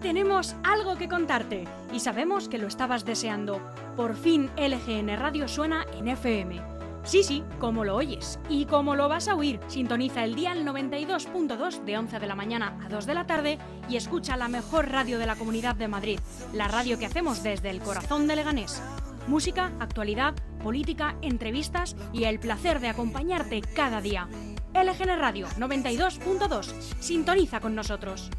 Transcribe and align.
Tenemos 0.00 0.56
algo 0.64 0.96
que 0.96 1.10
contarte 1.10 1.64
y 1.92 2.00
sabemos 2.00 2.48
que 2.48 2.56
lo 2.56 2.68
estabas 2.68 3.04
deseando. 3.04 3.60
Por 3.96 4.16
fin 4.16 4.50
LGN 4.56 5.14
Radio 5.18 5.46
suena 5.46 5.84
en 5.92 6.08
FM. 6.08 6.62
Sí, 7.02 7.22
sí, 7.22 7.44
como 7.58 7.84
lo 7.84 7.96
oyes 7.96 8.38
y 8.48 8.64
como 8.64 8.96
lo 8.96 9.10
vas 9.10 9.28
a 9.28 9.34
oír, 9.34 9.60
sintoniza 9.68 10.24
el 10.24 10.34
día 10.34 10.52
al 10.52 10.64
92.2 10.64 11.84
de 11.84 11.98
11 11.98 12.18
de 12.18 12.26
la 12.26 12.34
mañana 12.34 12.78
a 12.82 12.88
2 12.88 13.06
de 13.06 13.14
la 13.14 13.26
tarde 13.26 13.58
y 13.90 13.96
escucha 13.96 14.38
la 14.38 14.48
mejor 14.48 14.90
radio 14.90 15.18
de 15.18 15.26
la 15.26 15.36
Comunidad 15.36 15.76
de 15.76 15.88
Madrid, 15.88 16.20
la 16.54 16.68
radio 16.68 16.98
que 16.98 17.06
hacemos 17.06 17.42
desde 17.42 17.68
el 17.68 17.80
corazón 17.80 18.26
de 18.26 18.36
Leganés. 18.36 18.82
Música, 19.26 19.70
actualidad, 19.80 20.34
política, 20.62 21.16
entrevistas 21.20 21.94
y 22.12 22.24
el 22.24 22.40
placer 22.40 22.80
de 22.80 22.88
acompañarte 22.88 23.60
cada 23.60 24.00
día. 24.00 24.28
LGN 24.72 25.18
Radio 25.18 25.46
92.2. 25.58 26.64
Sintoniza 27.00 27.60
con 27.60 27.74
nosotros. 27.74 28.30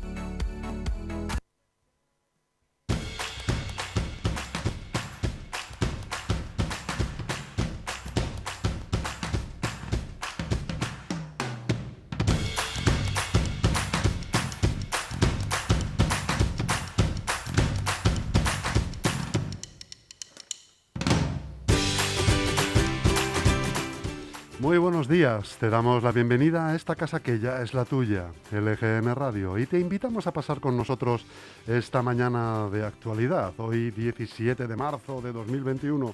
Muy 24.61 24.77
buenos 24.77 25.07
días, 25.07 25.57
te 25.59 25.71
damos 25.71 26.03
la 26.03 26.11
bienvenida 26.11 26.67
a 26.67 26.75
esta 26.75 26.95
casa 26.95 27.19
que 27.19 27.39
ya 27.39 27.63
es 27.63 27.73
la 27.73 27.83
tuya, 27.83 28.27
LGN 28.51 29.15
Radio, 29.15 29.57
y 29.57 29.65
te 29.65 29.79
invitamos 29.79 30.27
a 30.27 30.33
pasar 30.33 30.59
con 30.59 30.77
nosotros 30.77 31.25
esta 31.65 32.03
mañana 32.03 32.69
de 32.69 32.85
actualidad, 32.85 33.53
hoy 33.57 33.89
17 33.89 34.67
de 34.67 34.75
marzo 34.75 35.19
de 35.19 35.33
2021. 35.33 36.13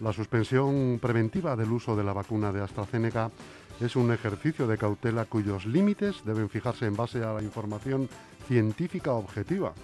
La 0.00 0.14
suspensión 0.14 0.98
preventiva 0.98 1.56
del 1.56 1.72
uso 1.72 1.94
de 1.94 2.04
la 2.04 2.14
vacuna 2.14 2.52
de 2.52 2.62
AstraZeneca 2.62 3.30
es 3.78 3.96
un 3.96 4.10
ejercicio 4.14 4.66
de 4.66 4.78
cautela 4.78 5.26
cuyos 5.26 5.66
límites 5.66 6.24
deben 6.24 6.48
fijarse 6.48 6.86
en 6.86 6.96
base 6.96 7.22
a 7.22 7.34
la 7.34 7.42
información 7.42 8.08
científica 8.48 9.12
objetiva 9.12 9.74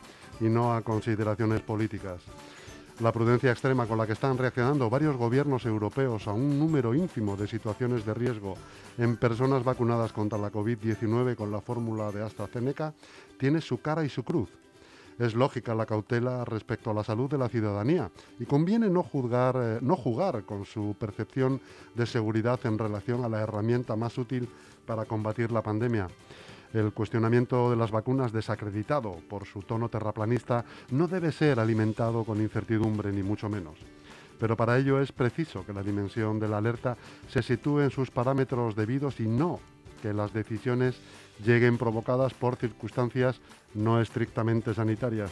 y 0.41 0.45
no 0.45 0.73
a 0.73 0.81
consideraciones 0.81 1.61
políticas. 1.61 2.23
La 3.01 3.13
prudencia 3.13 3.51
extrema 3.51 3.87
con 3.87 3.97
la 3.97 4.07
que 4.07 4.13
están 4.13 4.37
reaccionando 4.37 4.91
varios 4.91 5.17
gobiernos 5.17 5.65
europeos 5.65 6.29
a 6.29 6.35
un 6.35 6.59
número 6.59 6.95
ínfimo 6.95 7.35
de 7.35 7.49
situaciones 7.49 8.05
de 8.05 8.13
riesgo 8.13 8.57
en 8.99 9.17
personas 9.17 9.65
vacunadas 9.65 10.13
contra 10.13 10.37
la 10.39 10.53
COVID-19 10.53 11.35
con 11.35 11.51
la 11.51 11.63
fórmula 11.63 12.13
de 12.13 12.23
AstraZeneca 12.23 12.93
tiene 13.39 13.63
su 13.63 13.81
cara 13.81 14.05
y 14.05 14.11
su 14.11 14.23
cruz. 14.23 14.51
Es 15.19 15.35
lógica 15.35 15.75
la 15.75 15.87
cautela 15.87 16.45
respecto 16.45 16.91
a 16.91 16.95
la 16.95 17.03
salud 17.03 17.31
de 17.31 17.39
la 17.39 17.49
ciudadanía 17.49 18.11
y 18.39 18.45
conviene 18.45 18.91
no, 18.91 19.01
eh, 19.01 19.81
jugar 19.97 20.45
con 20.45 20.67
su 20.67 20.95
percepción 20.99 21.59
de 21.95 22.05
seguridad 22.05 22.61
en 22.65 22.79
relación 22.79 23.25
a 23.25 23.31
la 23.31 23.41
herramienta 23.41 23.97
más 23.97 24.19
útil 24.19 24.47
para 24.85 25.07
combatir 25.07 25.53
la 25.53 25.63
pandemia. 25.63 26.09
El 26.73 26.93
cuestionamiento 26.93 27.71
de 27.71 27.77
las 27.77 27.91
vacunas 27.91 28.33
desacreditado 28.33 29.17
por 29.29 29.45
su 29.45 29.63
tono 29.63 29.89
terraplanista 29.89 30.65
no 30.91 31.09
debe 31.09 31.33
ser 31.33 31.59
alimentado 31.59 32.25
con 32.25 32.41
incertidumbre 32.41 33.13
ni 33.13 33.23
mucho 33.23 33.49
menos. 33.49 33.79
Pero 34.39 34.57
para 34.57 34.79
ello 34.79 35.01
es 35.01 35.13
preciso 35.13 35.67
que 35.67 35.73
la 35.73 35.83
dimensión 35.83 36.39
de 36.39 36.49
la 36.49 36.59
alerta 36.59 36.97
se 37.29 37.43
sitúe 37.43 37.81
en 37.81 37.91
sus 37.91 38.11
parámetros 38.11 38.77
debidos 38.77 39.21
y 39.21 39.27
no 39.27 39.61
que 40.01 40.15
las 40.15 40.33
decisiones 40.33 40.99
lleguen 41.45 41.77
provocadas 41.77 42.35
por 42.35 42.57
circunstancias 42.57 43.41
no 43.75 44.01
estrictamente 44.01 44.73
sanitarias. 44.73 45.31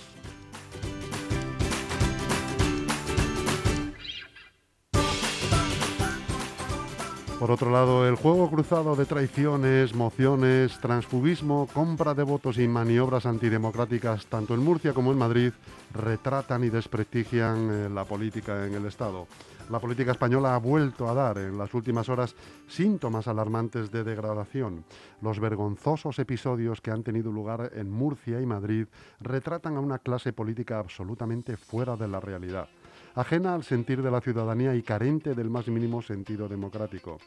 Por 7.38 7.52
otro 7.52 7.70
lado, 7.70 8.08
el 8.08 8.16
juego 8.16 8.50
cruzado 8.50 8.96
de 8.96 9.04
traiciones, 9.04 9.94
mociones, 9.94 10.76
transfugismo, 10.80 11.68
compra 11.72 12.12
de 12.12 12.24
votos 12.24 12.58
y 12.58 12.66
maniobras 12.66 13.26
antidemocráticas, 13.26 14.26
tanto 14.26 14.54
en 14.54 14.64
Murcia 14.64 14.92
como 14.92 15.12
en 15.12 15.18
Madrid, 15.18 15.52
retratan 15.94 16.64
y 16.64 16.68
desprestigian 16.68 17.70
eh, 17.70 17.88
la 17.90 18.04
política 18.04 18.66
en 18.66 18.74
el 18.74 18.86
Estado. 18.86 19.28
La 19.70 19.78
política 19.78 20.10
española 20.10 20.56
ha 20.56 20.58
vuelto 20.58 21.08
a 21.08 21.14
dar 21.14 21.38
en 21.38 21.56
las 21.56 21.72
últimas 21.74 22.08
horas 22.08 22.34
síntomas 22.66 23.28
alarmantes 23.28 23.92
de 23.92 24.02
degradación. 24.02 24.84
Los 25.22 25.38
vergonzosos 25.38 26.18
episodios 26.18 26.80
que 26.80 26.90
han 26.90 27.05
tenido 27.05 27.30
lugar 27.30 27.70
en 27.76 27.88
Murcia 27.88 28.40
y 28.40 28.46
Madrid 28.46 28.86
retratan 29.20 29.76
a 29.76 29.80
una 29.80 30.00
clase 30.00 30.32
política 30.32 30.80
absolutamente 30.80 31.56
fuera 31.56 31.94
de 31.96 32.08
la 32.08 32.18
realidad 32.18 32.68
ajena 33.14 33.55
al 33.55 33.64
sentir 33.64 34.02
de 34.02 34.11
la 34.11 34.20
ciudadanía 34.20 34.74
y 34.74 34.83
carente 34.83 35.35
del 35.35 35.51
más 35.51 35.69
mínimo 35.69 36.02
sentido 36.02 36.48
democrático. 36.48 37.19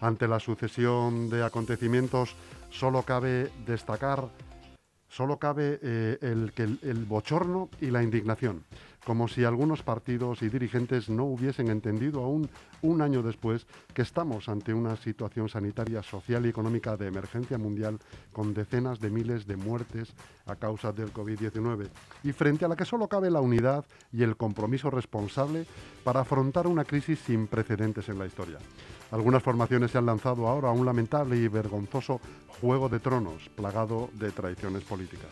Ante 0.00 0.28
la 0.28 0.40
sucesión 0.40 1.30
de 1.30 1.44
acontecimientos 1.44 2.34
solo 2.70 3.02
cabe 3.02 3.50
destacar, 3.66 4.28
solo 5.12 5.36
cabe 5.38 5.78
eh, 5.82 6.18
el, 6.22 6.52
el, 6.56 6.78
el 6.82 7.04
bochorno 7.04 7.68
y 7.80 7.90
la 7.90 8.02
indignación 8.02 8.64
como 9.04 9.26
si 9.28 9.44
algunos 9.44 9.82
partidos 9.82 10.42
y 10.42 10.48
dirigentes 10.48 11.08
no 11.08 11.24
hubiesen 11.24 11.68
entendido 11.68 12.22
aún 12.22 12.48
un 12.82 13.02
año 13.02 13.22
después 13.22 13.66
que 13.94 14.02
estamos 14.02 14.48
ante 14.48 14.74
una 14.74 14.96
situación 14.96 15.48
sanitaria, 15.48 16.02
social 16.02 16.46
y 16.46 16.48
económica 16.48 16.96
de 16.96 17.08
emergencia 17.08 17.58
mundial 17.58 17.98
con 18.32 18.54
decenas 18.54 19.00
de 19.00 19.10
miles 19.10 19.46
de 19.46 19.56
muertes 19.56 20.12
a 20.46 20.56
causa 20.56 20.92
del 20.92 21.12
COVID-19 21.12 21.88
y 22.22 22.32
frente 22.32 22.64
a 22.64 22.68
la 22.68 22.76
que 22.76 22.84
solo 22.84 23.08
cabe 23.08 23.30
la 23.30 23.40
unidad 23.40 23.84
y 24.12 24.22
el 24.22 24.36
compromiso 24.36 24.90
responsable 24.90 25.66
para 26.04 26.20
afrontar 26.20 26.66
una 26.66 26.84
crisis 26.84 27.18
sin 27.20 27.46
precedentes 27.46 28.08
en 28.08 28.18
la 28.18 28.26
historia. 28.26 28.58
Algunas 29.12 29.42
formaciones 29.42 29.90
se 29.90 29.98
han 29.98 30.06
lanzado 30.06 30.48
ahora 30.48 30.70
a 30.70 30.72
un 30.72 30.86
lamentable 30.86 31.36
y 31.36 31.46
vergonzoso 31.46 32.18
juego 32.60 32.88
de 32.88 32.98
tronos 32.98 33.50
plagado 33.50 34.08
de 34.14 34.30
traiciones 34.30 34.84
políticas. 34.84 35.28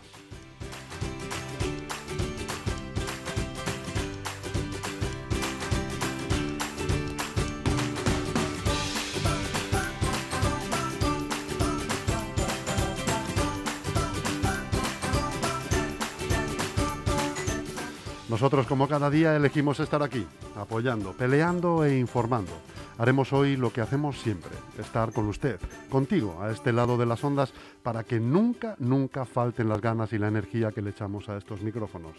Nosotros, 18.40 18.66
como 18.66 18.88
cada 18.88 19.10
día, 19.10 19.36
elegimos 19.36 19.80
estar 19.80 20.02
aquí, 20.02 20.26
apoyando, 20.56 21.12
peleando 21.12 21.84
e 21.84 21.98
informando. 21.98 22.52
Haremos 22.96 23.34
hoy 23.34 23.54
lo 23.54 23.70
que 23.70 23.82
hacemos 23.82 24.18
siempre, 24.18 24.52
estar 24.78 25.12
con 25.12 25.26
usted, 25.26 25.60
contigo, 25.90 26.38
a 26.40 26.50
este 26.50 26.72
lado 26.72 26.96
de 26.96 27.04
las 27.04 27.22
ondas, 27.22 27.52
para 27.82 28.02
que 28.02 28.18
nunca, 28.18 28.76
nunca 28.78 29.26
falten 29.26 29.68
las 29.68 29.82
ganas 29.82 30.14
y 30.14 30.18
la 30.18 30.28
energía 30.28 30.72
que 30.72 30.80
le 30.80 30.88
echamos 30.88 31.28
a 31.28 31.36
estos 31.36 31.60
micrófonos. 31.60 32.14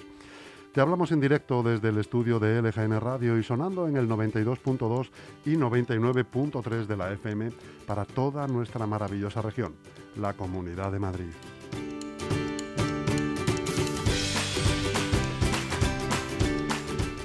Te 0.71 0.79
hablamos 0.79 1.11
en 1.11 1.21
directo 1.21 1.63
desde 1.63 1.89
el 1.89 1.97
estudio 1.97 2.37
de 2.37 2.61
LGN 2.61 2.99
Radio 2.99 3.39
y 3.39 3.43
sonando 3.43 3.87
en 3.87 3.97
el 3.97 4.07
92.2 4.07 5.09
y 5.45 5.55
99.3 5.55 6.85
de 6.85 6.97
la 6.97 7.11
FM 7.13 7.51
para 7.87 8.05
toda 8.05 8.45
nuestra 8.45 8.85
maravillosa 8.85 9.41
región, 9.41 9.73
la 10.17 10.33
Comunidad 10.33 10.91
de 10.91 10.99
Madrid. 10.99 11.31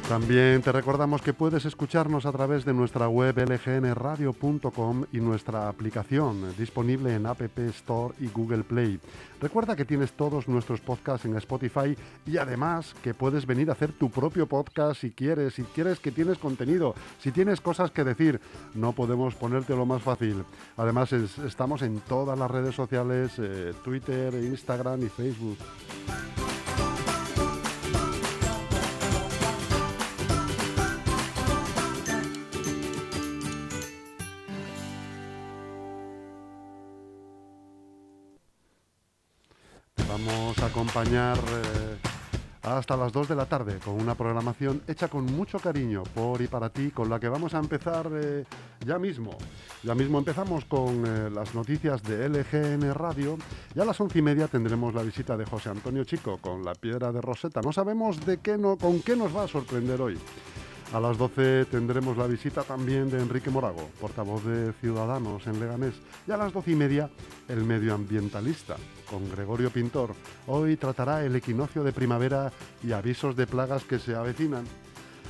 También 0.08 0.62
te 0.62 0.70
recordamos 0.70 1.20
que 1.20 1.34
puedes 1.34 1.64
escucharnos 1.64 2.26
a 2.26 2.32
través 2.32 2.64
de 2.64 2.72
nuestra 2.72 3.08
web 3.08 3.36
lgnradio.com 3.36 5.04
y 5.10 5.18
nuestra 5.18 5.68
aplicación 5.68 6.54
disponible 6.56 7.16
en 7.16 7.26
App 7.26 7.40
Store 7.58 8.14
y 8.20 8.28
Google 8.28 8.62
Play. 8.62 9.00
Recuerda 9.40 9.74
que 9.74 9.84
tienes 9.84 10.12
todos 10.12 10.46
nuestros 10.46 10.80
podcasts 10.80 11.26
en 11.26 11.36
Spotify 11.38 11.96
y 12.24 12.36
además 12.36 12.94
que 13.02 13.14
puedes 13.14 13.46
venir 13.46 13.68
a 13.68 13.72
hacer 13.72 13.90
tu 13.90 14.08
propio 14.08 14.46
podcast 14.46 15.00
si 15.00 15.10
quieres, 15.10 15.54
si 15.54 15.64
quieres 15.64 15.98
que 15.98 16.12
tienes 16.12 16.38
contenido, 16.38 16.94
si 17.18 17.32
tienes 17.32 17.60
cosas 17.60 17.90
que 17.90 18.04
decir, 18.04 18.40
no 18.74 18.92
podemos 18.92 19.34
ponerte 19.34 19.74
lo 19.74 19.86
más 19.86 20.02
fácil. 20.02 20.44
Además 20.76 21.12
es, 21.12 21.36
estamos 21.38 21.82
en 21.82 21.98
todas 21.98 22.38
las 22.38 22.48
redes 22.48 22.76
sociales, 22.76 23.32
eh, 23.38 23.74
Twitter, 23.82 24.32
Instagram 24.34 25.02
y 25.02 25.08
Facebook. 25.08 25.58
Vamos 40.18 40.58
a 40.60 40.66
acompañar 40.66 41.36
eh, 41.36 41.98
hasta 42.62 42.96
las 42.96 43.12
2 43.12 43.28
de 43.28 43.34
la 43.34 43.44
tarde 43.44 43.78
con 43.84 44.00
una 44.00 44.14
programación 44.14 44.80
hecha 44.88 45.08
con 45.08 45.26
mucho 45.26 45.58
cariño 45.58 46.04
por 46.14 46.40
y 46.40 46.46
para 46.46 46.70
ti, 46.70 46.90
con 46.90 47.10
la 47.10 47.20
que 47.20 47.28
vamos 47.28 47.52
a 47.52 47.58
empezar 47.58 48.10
eh, 48.14 48.44
ya 48.80 48.98
mismo. 48.98 49.36
Ya 49.82 49.94
mismo 49.94 50.16
empezamos 50.16 50.64
con 50.64 51.04
eh, 51.06 51.28
las 51.28 51.54
noticias 51.54 52.02
de 52.02 52.30
LGN 52.30 52.94
Radio 52.94 53.36
y 53.74 53.80
a 53.80 53.84
las 53.84 54.00
once 54.00 54.18
y 54.18 54.22
media 54.22 54.48
tendremos 54.48 54.94
la 54.94 55.02
visita 55.02 55.36
de 55.36 55.44
José 55.44 55.68
Antonio 55.68 56.02
Chico 56.04 56.38
con 56.38 56.64
la 56.64 56.74
piedra 56.74 57.12
de 57.12 57.20
Roseta. 57.20 57.60
No 57.60 57.72
sabemos 57.72 58.24
de 58.24 58.38
qué 58.38 58.56
no, 58.56 58.78
con 58.78 59.02
qué 59.02 59.16
nos 59.16 59.36
va 59.36 59.42
a 59.42 59.48
sorprender 59.48 60.00
hoy. 60.00 60.18
A 60.96 61.00
las 61.00 61.18
12 61.18 61.66
tendremos 61.66 62.16
la 62.16 62.26
visita 62.26 62.62
también 62.62 63.10
de 63.10 63.20
Enrique 63.20 63.50
Morago, 63.50 63.90
portavoz 64.00 64.42
de 64.46 64.72
Ciudadanos 64.80 65.46
en 65.46 65.60
Leganés. 65.60 65.92
Y 66.26 66.32
a 66.32 66.38
las 66.38 66.54
12 66.54 66.70
y 66.70 66.74
media, 66.74 67.10
el 67.48 67.64
medioambientalista, 67.64 68.76
con 69.10 69.30
Gregorio 69.30 69.68
Pintor. 69.68 70.14
Hoy 70.46 70.78
tratará 70.78 71.22
el 71.22 71.36
equinoccio 71.36 71.84
de 71.84 71.92
primavera 71.92 72.50
y 72.82 72.92
avisos 72.92 73.36
de 73.36 73.46
plagas 73.46 73.84
que 73.84 73.98
se 73.98 74.14
avecinan. 74.14 74.64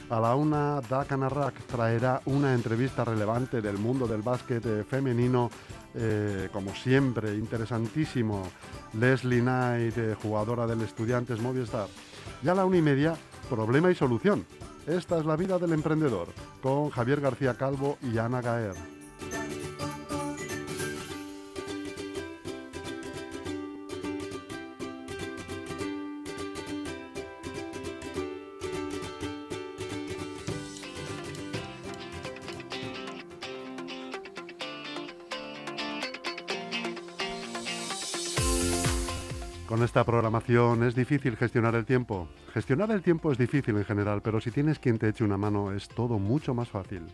A 0.09 0.21
la 0.21 0.37
una, 0.37 0.81
Dakan 0.83 1.25
Arrak 1.25 1.61
traerá 1.65 2.23
una 2.27 2.55
entrevista 2.55 3.05
relevante 3.05 3.61
del 3.61 3.77
mundo 3.77 4.07
del 4.07 4.23
básquet 4.23 4.65
eh, 4.65 4.85
femenino, 4.89 5.51
eh, 5.97 6.49
como 6.53 6.77
siempre, 6.77 7.35
interesantísimo. 7.35 8.45
Leslie 8.93 9.41
Knight, 9.41 9.99
eh, 9.99 10.15
jugadora 10.23 10.65
del 10.65 10.83
Estudiantes 10.83 11.41
Movistar. 11.41 11.89
Y 12.45 12.49
a 12.49 12.55
la 12.55 12.65
una 12.65 12.77
y 12.77 12.83
media, 12.83 13.17
problema 13.51 13.91
y 13.91 13.97
solución 13.97 14.47
esta 14.87 15.19
es 15.19 15.27
la 15.27 15.37
vida 15.37 15.59
del 15.59 15.73
emprendedor, 15.73 16.29
con 16.63 16.91
Javier 16.91 17.21
García 17.21 17.55
Calvo 17.55 17.99
y 18.03 18.19
Ana 18.19 18.41
Gaer. 18.41 18.96
Esta 39.97 40.05
programación 40.05 40.83
es 40.83 40.95
difícil 40.95 41.39
gestionar 41.39 41.75
el 41.75 41.87
tiempo. 41.87 42.29
Gestionar 42.53 42.91
el 42.91 43.01
tiempo 43.01 43.33
es 43.33 43.39
difícil 43.39 43.79
en 43.79 43.85
general, 43.87 44.21
pero 44.21 44.43
si 44.43 44.51
tienes 44.51 44.79
quien 44.79 44.99
te 44.99 45.09
eche 45.09 45.25
una 45.25 45.39
mano 45.39 45.73
es 45.73 45.89
todo 45.89 46.19
mucho 46.19 46.53
más 46.53 46.69
fácil. 46.69 47.07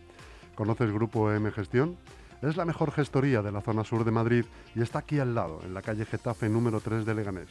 ¿Conoces 0.53 0.91
Grupo 0.91 1.31
M 1.31 1.49
Gestión? 1.51 1.95
Es 2.41 2.57
la 2.57 2.65
mejor 2.65 2.91
gestoría 2.91 3.41
de 3.41 3.53
la 3.53 3.61
zona 3.61 3.85
sur 3.85 4.03
de 4.03 4.11
Madrid 4.11 4.43
y 4.75 4.81
está 4.81 4.99
aquí 4.99 5.17
al 5.19 5.33
lado, 5.33 5.61
en 5.63 5.73
la 5.73 5.81
calle 5.81 6.03
Getafe 6.03 6.49
número 6.49 6.81
3 6.81 7.05
de 7.05 7.15
Leganés. 7.15 7.47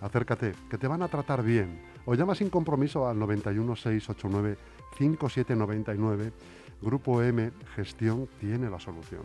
Acércate, 0.00 0.52
que 0.70 0.78
te 0.78 0.86
van 0.86 1.02
a 1.02 1.08
tratar 1.08 1.42
bien. 1.42 1.82
O 2.04 2.14
llama 2.14 2.36
sin 2.36 2.48
compromiso 2.48 3.08
al 3.08 3.18
91 3.18 3.74
689 3.74 4.56
5799. 4.96 6.32
Grupo 6.80 7.20
M 7.20 7.50
Gestión 7.74 8.28
tiene 8.38 8.70
la 8.70 8.78
solución. 8.78 9.24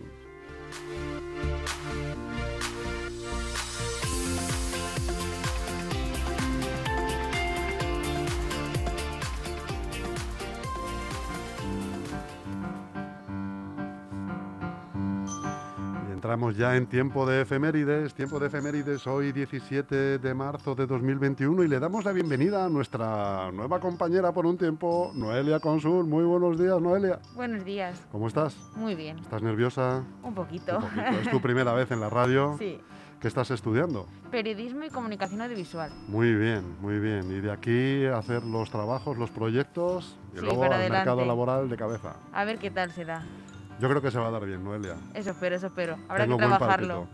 Entramos 16.26 16.58
ya 16.58 16.76
en 16.76 16.88
tiempo 16.88 17.24
de 17.28 17.42
efemérides, 17.42 18.16
tiempo 18.16 18.40
de 18.40 18.48
efemérides 18.48 19.06
hoy 19.06 19.32
17 19.32 20.18
de 20.18 20.34
marzo 20.34 20.74
de 20.74 20.88
2021 20.88 21.62
y 21.62 21.68
le 21.68 21.80
damos 21.80 22.04
la 22.04 22.14
bienvenida 22.14 22.66
a 22.66 22.70
nuestra 22.70 23.52
nueva 23.52 23.80
compañera 23.80 24.34
por 24.34 24.48
un 24.48 24.58
tiempo, 24.58 25.12
Noelia 25.14 25.60
Consul. 25.60 26.08
Muy 26.08 26.24
buenos 26.24 26.58
días, 26.58 26.82
Noelia. 26.82 27.20
Buenos 27.36 27.64
días. 27.64 28.08
¿Cómo 28.12 28.28
estás? 28.28 28.58
Muy 28.76 28.96
bien. 28.96 29.20
¿Estás 29.20 29.44
nerviosa? 29.44 30.04
Un 30.24 30.34
poquito. 30.34 30.78
Un 30.78 30.82
poquito. 30.82 31.20
¿Es 31.22 31.30
tu 31.30 31.40
primera 31.40 31.74
vez 31.74 31.92
en 31.92 32.00
la 32.00 32.10
radio? 32.10 32.56
Sí. 32.66 32.80
¿Qué 33.22 33.28
estás 33.28 33.52
estudiando? 33.52 34.08
Periodismo 34.32 34.84
y 34.84 34.90
comunicación 34.90 35.42
audiovisual. 35.42 35.92
Muy 36.08 36.34
bien, 36.34 36.64
muy 36.82 36.98
bien. 37.00 37.32
Y 37.32 37.40
de 37.40 37.52
aquí 37.52 38.06
hacer 38.06 38.44
los 38.44 38.72
trabajos, 38.72 39.18
los 39.18 39.30
proyectos 39.30 40.18
y 40.34 40.40
Sí, 40.40 40.46
luego 40.46 40.64
al 40.64 40.90
mercado 40.90 41.24
laboral 41.24 41.70
de 41.70 41.78
cabeza. 41.78 42.16
A 42.34 42.46
ver 42.46 42.58
qué 42.58 42.72
tal 42.72 42.92
se 42.92 43.06
da. 43.06 43.24
Yo 43.80 43.90
creo 43.90 44.02
que 44.02 44.12
se 44.12 44.20
va 44.20 44.28
a 44.28 44.32
dar 44.32 44.46
bien, 44.46 44.64
Noelia. 44.64 44.96
Eso 45.14 45.32
espero, 45.32 45.56
eso 45.56 45.68
espero. 45.68 45.98
Habrá 46.08 46.24
Tengo 46.26 46.38
que 46.38 46.46
trabajarlo. 46.46 47.08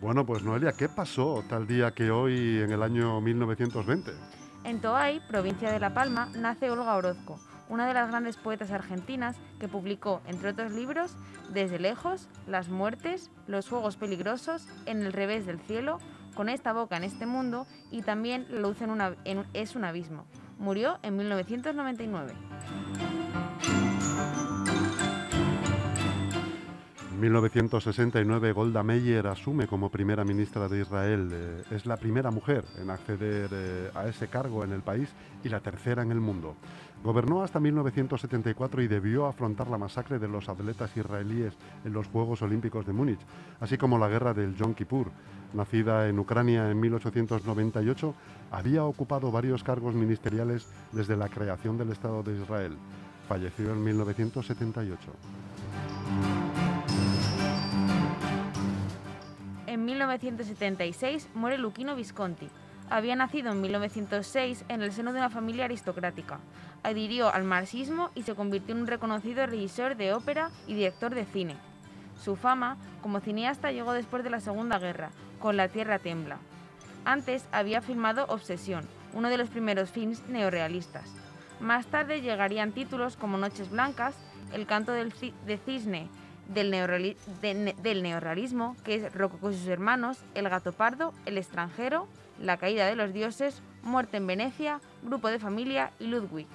Bueno, 0.00 0.26
pues 0.26 0.42
Noelia, 0.42 0.72
¿qué 0.72 0.88
pasó 0.88 1.42
tal 1.48 1.66
día 1.66 1.92
que 1.92 2.10
hoy 2.10 2.58
en 2.60 2.72
el 2.72 2.82
año 2.82 3.20
1920? 3.20 4.12
En 4.64 4.80
Toay, 4.80 5.20
provincia 5.28 5.70
de 5.70 5.78
La 5.78 5.94
Palma, 5.94 6.28
nace 6.36 6.70
Olga 6.70 6.96
Orozco, 6.96 7.38
una 7.68 7.86
de 7.86 7.94
las 7.94 8.08
grandes 8.08 8.36
poetas 8.36 8.70
argentinas 8.70 9.36
que 9.60 9.68
publicó, 9.68 10.20
entre 10.26 10.50
otros 10.50 10.72
libros, 10.72 11.16
Desde 11.52 11.78
lejos, 11.78 12.28
Las 12.46 12.68
muertes, 12.68 13.30
Los 13.46 13.68
fuegos 13.68 13.96
peligrosos, 13.96 14.66
En 14.86 15.02
el 15.02 15.12
revés 15.12 15.46
del 15.46 15.60
cielo, 15.60 15.98
Con 16.34 16.48
esta 16.48 16.72
boca 16.72 16.96
en 16.96 17.04
este 17.04 17.26
mundo 17.26 17.66
y 17.90 18.02
también 18.02 18.46
La 18.50 18.60
luz 18.60 18.82
en 18.82 18.90
una- 18.90 19.14
en- 19.24 19.46
es 19.54 19.76
un 19.76 19.84
abismo. 19.84 20.26
Murió 20.58 20.98
en 21.02 21.16
1999. 21.16 22.32
En 27.14 27.20
1969 27.20 28.50
Golda 28.50 28.82
Meir 28.82 29.28
asume 29.28 29.68
como 29.68 29.88
primera 29.88 30.24
ministra 30.24 30.68
de 30.68 30.80
Israel. 30.80 31.30
Eh, 31.32 31.62
es 31.70 31.86
la 31.86 31.96
primera 31.96 32.32
mujer 32.32 32.64
en 32.76 32.90
acceder 32.90 33.50
eh, 33.52 33.90
a 33.94 34.08
ese 34.08 34.26
cargo 34.26 34.64
en 34.64 34.72
el 34.72 34.82
país 34.82 35.08
y 35.44 35.48
la 35.48 35.60
tercera 35.60 36.02
en 36.02 36.10
el 36.10 36.18
mundo. 36.18 36.56
Gobernó 37.04 37.44
hasta 37.44 37.60
1974 37.60 38.82
y 38.82 38.88
debió 38.88 39.26
afrontar 39.26 39.68
la 39.68 39.78
masacre 39.78 40.18
de 40.18 40.26
los 40.26 40.48
atletas 40.48 40.96
israelíes 40.96 41.54
en 41.84 41.92
los 41.92 42.08
Juegos 42.08 42.42
Olímpicos 42.42 42.84
de 42.84 42.92
Múnich, 42.92 43.20
así 43.60 43.78
como 43.78 43.96
la 43.96 44.08
guerra 44.08 44.34
del 44.34 44.56
Yom 44.56 44.74
Kippur. 44.74 45.12
Nacida 45.52 46.08
en 46.08 46.18
Ucrania 46.18 46.68
en 46.68 46.80
1898, 46.80 48.12
había 48.50 48.84
ocupado 48.84 49.30
varios 49.30 49.62
cargos 49.62 49.94
ministeriales 49.94 50.66
desde 50.90 51.16
la 51.16 51.28
creación 51.28 51.78
del 51.78 51.92
Estado 51.92 52.24
de 52.24 52.36
Israel. 52.42 52.76
Falleció 53.28 53.70
en 53.70 53.84
1978. 53.84 55.43
En 59.84 59.88
1976 59.88 61.28
muere 61.34 61.58
Luchino 61.58 61.94
Visconti. 61.94 62.48
Había 62.88 63.16
nacido 63.16 63.52
en 63.52 63.60
1906 63.60 64.64
en 64.70 64.80
el 64.80 64.92
seno 64.92 65.12
de 65.12 65.18
una 65.18 65.28
familia 65.28 65.66
aristocrática. 65.66 66.40
Adhirió 66.82 67.28
al 67.28 67.44
marxismo 67.44 68.08
y 68.14 68.22
se 68.22 68.34
convirtió 68.34 68.74
en 68.74 68.80
un 68.80 68.86
reconocido 68.86 69.44
regisseur 69.44 69.94
de 69.98 70.14
ópera 70.14 70.50
y 70.66 70.72
director 70.72 71.14
de 71.14 71.26
cine. 71.26 71.56
Su 72.18 72.34
fama 72.34 72.78
como 73.02 73.20
cineasta 73.20 73.72
llegó 73.72 73.92
después 73.92 74.24
de 74.24 74.30
la 74.30 74.40
Segunda 74.40 74.78
Guerra, 74.78 75.10
con 75.38 75.58
La 75.58 75.68
Tierra 75.68 75.98
Tembla. 75.98 76.38
Antes 77.04 77.46
había 77.52 77.82
filmado 77.82 78.24
Obsesión, 78.30 78.88
uno 79.12 79.28
de 79.28 79.36
los 79.36 79.50
primeros 79.50 79.90
films 79.90 80.26
neorrealistas. 80.30 81.12
Más 81.60 81.84
tarde 81.88 82.22
llegarían 82.22 82.72
títulos 82.72 83.18
como 83.18 83.36
Noches 83.36 83.68
Blancas, 83.68 84.16
El 84.50 84.64
canto 84.64 84.92
de 84.92 85.58
cisne 85.62 86.08
del, 86.48 86.72
neorreali- 86.72 87.16
de- 87.40 87.54
ne- 87.54 87.76
del 87.82 88.02
neorrealismo, 88.02 88.76
que 88.84 88.96
es 88.96 89.12
Rococó 89.14 89.50
y 89.50 89.54
sus 89.54 89.66
hermanos, 89.68 90.18
El 90.34 90.48
gato 90.48 90.72
pardo, 90.72 91.12
El 91.26 91.38
extranjero, 91.38 92.06
La 92.40 92.56
caída 92.56 92.86
de 92.86 92.96
los 92.96 93.12
dioses, 93.12 93.62
Muerte 93.82 94.16
en 94.16 94.26
Venecia, 94.26 94.80
Grupo 95.02 95.28
de 95.28 95.38
familia 95.38 95.90
y 96.00 96.06
Ludwig. 96.06 96.46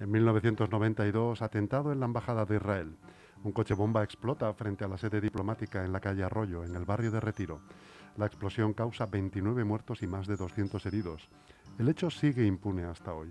En 0.00 0.10
1992, 0.10 1.42
atentado 1.42 1.92
en 1.92 2.00
la 2.00 2.06
Embajada 2.06 2.44
de 2.44 2.56
Israel. 2.56 2.96
Un 3.44 3.52
coche 3.52 3.74
bomba 3.74 4.02
explota 4.04 4.52
frente 4.54 4.84
a 4.84 4.88
la 4.88 4.98
sede 4.98 5.20
diplomática 5.20 5.84
en 5.84 5.92
la 5.92 6.00
calle 6.00 6.24
Arroyo, 6.24 6.64
en 6.64 6.74
el 6.76 6.84
barrio 6.84 7.10
de 7.10 7.20
Retiro. 7.20 7.60
La 8.18 8.26
explosión 8.26 8.74
causa 8.74 9.06
29 9.06 9.62
muertos 9.62 10.02
y 10.02 10.08
más 10.08 10.26
de 10.26 10.36
200 10.36 10.84
heridos. 10.86 11.28
El 11.78 11.88
hecho 11.88 12.10
sigue 12.10 12.44
impune 12.44 12.82
hasta 12.82 13.14
hoy. 13.14 13.30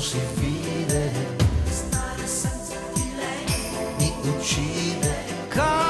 Non 0.00 0.08
si 0.08 0.18
vive, 0.36 1.12
mi 3.98 4.28
uccide. 4.30 5.89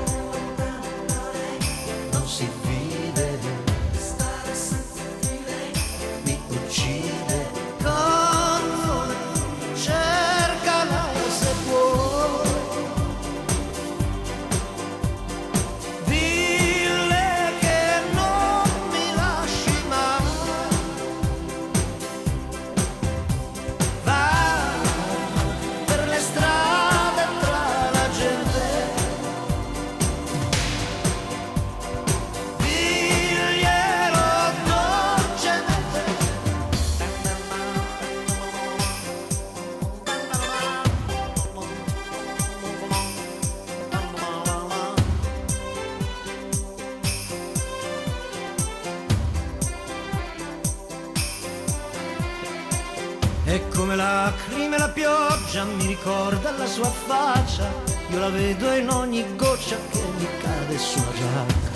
Come 53.91 53.95
lacrime 53.95 54.77
la 54.77 54.87
pioggia 54.87 55.65
mi 55.65 55.85
ricorda 55.87 56.51
la 56.51 56.65
sua 56.65 56.85
faccia, 56.85 57.69
io 58.09 58.19
la 58.19 58.29
vedo 58.29 58.71
in 58.71 58.89
ogni 58.89 59.35
goccia 59.35 59.75
che 59.91 60.01
mi 60.17 60.27
cade 60.39 60.77
sulla 60.77 61.11
giacca. 61.13 61.70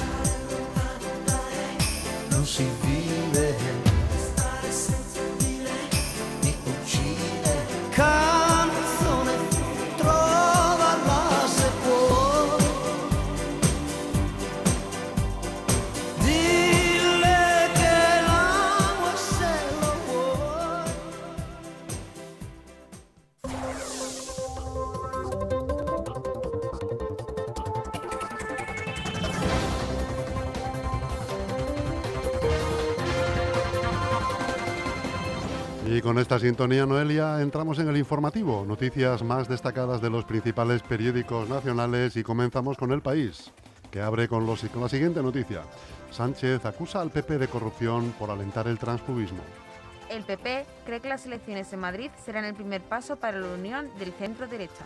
Con 36.16 36.22
esta 36.22 36.40
sintonía, 36.40 36.86
Noelia, 36.86 37.42
entramos 37.42 37.78
en 37.78 37.90
el 37.90 37.98
informativo. 37.98 38.64
Noticias 38.66 39.22
más 39.22 39.50
destacadas 39.50 40.00
de 40.00 40.10
los 40.10 40.24
principales 40.24 40.82
periódicos 40.82 41.50
nacionales 41.50 42.16
y 42.16 42.24
comenzamos 42.24 42.78
con 42.78 42.94
El 42.94 43.02
País, 43.02 43.52
que 43.92 44.00
abre 44.00 44.30
con, 44.30 44.48
la 44.48 44.88
siguiente 44.88 45.22
noticia. 45.22 45.64
Sánchez 46.12 46.64
acusa 46.64 47.02
al 47.02 47.12
PP 47.12 47.38
de 47.38 47.50
corrupción 47.50 48.14
por 48.18 48.32
alentar 48.32 48.66
el 48.70 48.80
transfugismo. 48.80 49.44
El 50.10 50.24
PP 50.24 50.66
cree 50.86 51.02
que 51.02 51.10
las 51.10 51.26
elecciones 51.26 51.74
en 51.74 51.82
Madrid 51.82 52.10
serán 52.24 52.46
el 52.46 52.54
primer 52.54 52.80
paso 52.80 53.18
para 53.18 53.38
la 53.38 53.50
unión 53.50 53.90
del 54.00 54.14
centro 54.14 54.48
derecha. 54.48 54.86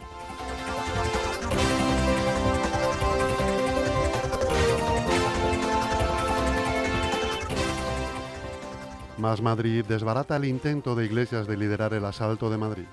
Más 9.19 9.41
Madrid 9.41 9.83
desbarata 9.85 10.37
el 10.37 10.45
intento 10.45 10.95
de 10.95 11.03
Iglesias 11.03 11.45
de 11.45 11.57
liderar 11.57 11.93
el 11.93 12.05
asalto 12.05 12.49
de 12.49 12.57
Madrid. 12.57 12.85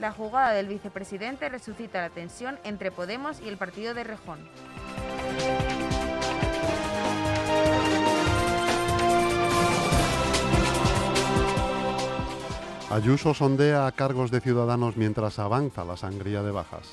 La 0.00 0.10
jugada 0.10 0.50
del 0.50 0.66
vicepresidente 0.66 1.48
resucita 1.48 2.00
la 2.00 2.10
tensión 2.10 2.58
entre 2.64 2.90
Podemos 2.90 3.40
y 3.40 3.48
el 3.48 3.56
partido 3.56 3.94
de 3.94 4.02
Rejón. 4.02 4.40
Ayuso 12.90 13.32
sondea 13.32 13.86
a 13.86 13.92
cargos 13.92 14.32
de 14.32 14.40
ciudadanos 14.40 14.96
mientras 14.96 15.38
avanza 15.38 15.84
la 15.84 15.96
sangría 15.96 16.42
de 16.42 16.50
bajas. 16.50 16.90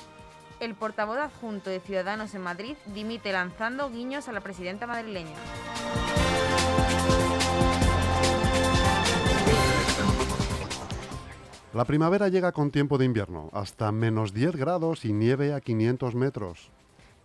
El 0.60 0.75
portavoz 0.75 1.18
adjunto 1.18 1.72
de 1.72 1.80
Ciudadanos 1.80 2.36
en 2.36 2.41
Madrid 2.41 2.75
dimite 2.94 3.32
lanzando 3.32 3.89
guiños 3.89 4.27
a 4.27 4.32
la 4.32 4.41
presidenta 4.41 4.86
madrileña. 4.86 5.34
La 11.74 11.86
primavera 11.86 12.28
llega 12.28 12.51
con 12.51 12.70
tiempo 12.70 12.98
de 12.98 13.06
invierno, 13.06 13.50
hasta 13.54 13.94
menos 13.94 14.34
10 14.34 14.58
grados 14.58 15.06
y 15.06 15.13
nieve 15.13 15.54
a 15.54 15.62
500 15.62 16.16
metros. 16.16 16.70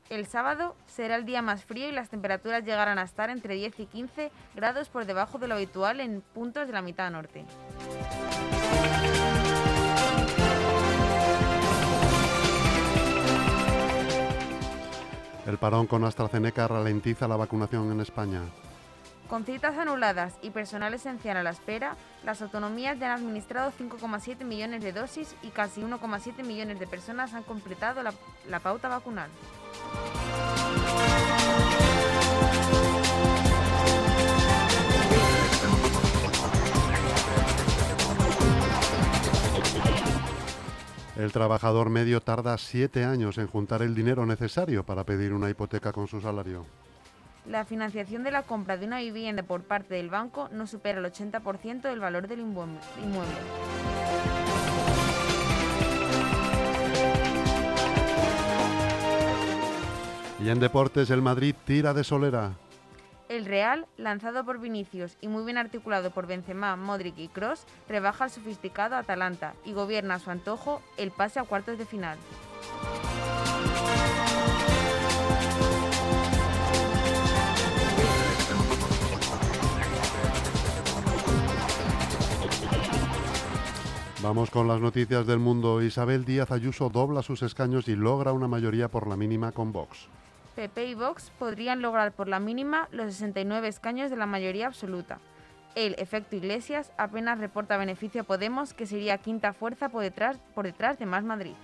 El 0.08 0.24
sábado 0.26 0.76
será 0.86 1.16
el 1.16 1.26
día 1.26 1.42
más 1.42 1.64
frío 1.64 1.88
y 1.88 1.92
las 1.92 2.10
temperaturas 2.10 2.64
llegarán 2.64 3.00
a 3.00 3.02
estar 3.02 3.28
entre 3.28 3.54
10 3.54 3.80
y 3.80 3.86
15 3.86 4.30
grados 4.54 4.88
por 4.88 5.04
debajo 5.04 5.38
de 5.38 5.48
lo 5.48 5.54
habitual 5.54 5.98
en 5.98 6.22
puntos 6.32 6.68
de 6.68 6.72
la 6.72 6.80
mitad 6.80 7.10
norte. 7.10 7.44
El 15.44 15.58
parón 15.58 15.88
con 15.88 16.04
AstraZeneca 16.04 16.68
ralentiza 16.68 17.26
la 17.26 17.36
vacunación 17.36 17.90
en 17.90 18.00
España. 18.00 18.42
Con 19.28 19.44
citas 19.44 19.76
anuladas 19.76 20.38
y 20.40 20.50
personal 20.50 20.94
esencial 20.94 21.36
a 21.36 21.42
la 21.42 21.50
espera, 21.50 21.96
las 22.24 22.40
autonomías 22.42 22.98
ya 22.98 23.12
han 23.12 23.20
administrado 23.20 23.72
5,7 23.72 24.44
millones 24.44 24.82
de 24.82 24.92
dosis 24.92 25.34
y 25.42 25.48
casi 25.48 25.82
1,7 25.82 26.44
millones 26.44 26.78
de 26.78 26.86
personas 26.86 27.34
han 27.34 27.42
completado 27.42 28.04
la, 28.04 28.14
la 28.48 28.60
pauta 28.60 28.88
vacunal. 28.88 29.28
El 41.16 41.32
trabajador 41.32 41.90
medio 41.90 42.20
tarda 42.20 42.56
siete 42.58 43.04
años 43.04 43.38
en 43.38 43.48
juntar 43.48 43.82
el 43.82 43.94
dinero 43.94 44.24
necesario 44.24 44.84
para 44.84 45.02
pedir 45.02 45.32
una 45.32 45.50
hipoteca 45.50 45.90
con 45.90 46.06
su 46.06 46.20
salario. 46.20 46.66
La 47.48 47.64
financiación 47.64 48.24
de 48.24 48.32
la 48.32 48.42
compra 48.42 48.76
de 48.76 48.86
una 48.86 48.98
vivienda 48.98 49.44
por 49.44 49.62
parte 49.62 49.94
del 49.94 50.10
banco 50.10 50.48
no 50.50 50.66
supera 50.66 50.98
el 50.98 51.04
80% 51.04 51.82
del 51.82 52.00
valor 52.00 52.26
del 52.26 52.40
inmueble. 52.40 52.80
Y 60.42 60.48
en 60.48 60.58
deportes 60.60 61.10
el 61.10 61.22
Madrid 61.22 61.54
tira 61.64 61.94
de 61.94 62.02
solera. 62.02 62.52
El 63.28 63.44
Real, 63.44 63.86
lanzado 63.96 64.44
por 64.44 64.60
Vinicius 64.60 65.16
y 65.20 65.28
muy 65.28 65.44
bien 65.44 65.58
articulado 65.58 66.10
por 66.10 66.26
Benzema, 66.26 66.76
Modric 66.76 67.18
y 67.18 67.28
Cross, 67.28 67.64
rebaja 67.88 68.24
al 68.24 68.30
sofisticado 68.30 68.96
Atalanta 68.96 69.54
y 69.64 69.72
gobierna 69.72 70.14
a 70.14 70.18
su 70.18 70.30
antojo 70.30 70.82
el 70.96 71.10
pase 71.10 71.40
a 71.40 71.44
cuartos 71.44 71.78
de 71.78 71.86
final. 71.86 72.18
Vamos 84.26 84.50
con 84.50 84.66
las 84.66 84.80
noticias 84.80 85.24
del 85.24 85.38
mundo. 85.38 85.80
Isabel 85.80 86.24
Díaz 86.24 86.50
Ayuso 86.50 86.90
dobla 86.90 87.22
sus 87.22 87.44
escaños 87.44 87.86
y 87.86 87.94
logra 87.94 88.32
una 88.32 88.48
mayoría 88.48 88.88
por 88.88 89.06
la 89.06 89.16
mínima 89.16 89.52
con 89.52 89.72
Vox. 89.72 90.08
PP 90.56 90.84
y 90.84 90.94
Vox 90.96 91.30
podrían 91.38 91.80
lograr 91.80 92.10
por 92.10 92.26
la 92.26 92.40
mínima 92.40 92.88
los 92.90 93.14
69 93.14 93.68
escaños 93.68 94.10
de 94.10 94.16
la 94.16 94.26
mayoría 94.26 94.66
absoluta. 94.66 95.20
El 95.76 95.94
efecto 95.98 96.34
Iglesias 96.34 96.90
apenas 96.98 97.38
reporta 97.38 97.76
beneficio 97.76 98.24
Podemos, 98.24 98.74
que 98.74 98.86
sería 98.86 99.18
quinta 99.18 99.52
fuerza 99.52 99.90
por 99.90 100.02
detrás 100.02 100.98
de 100.98 101.06
Más 101.06 101.22
Madrid. 101.22 101.54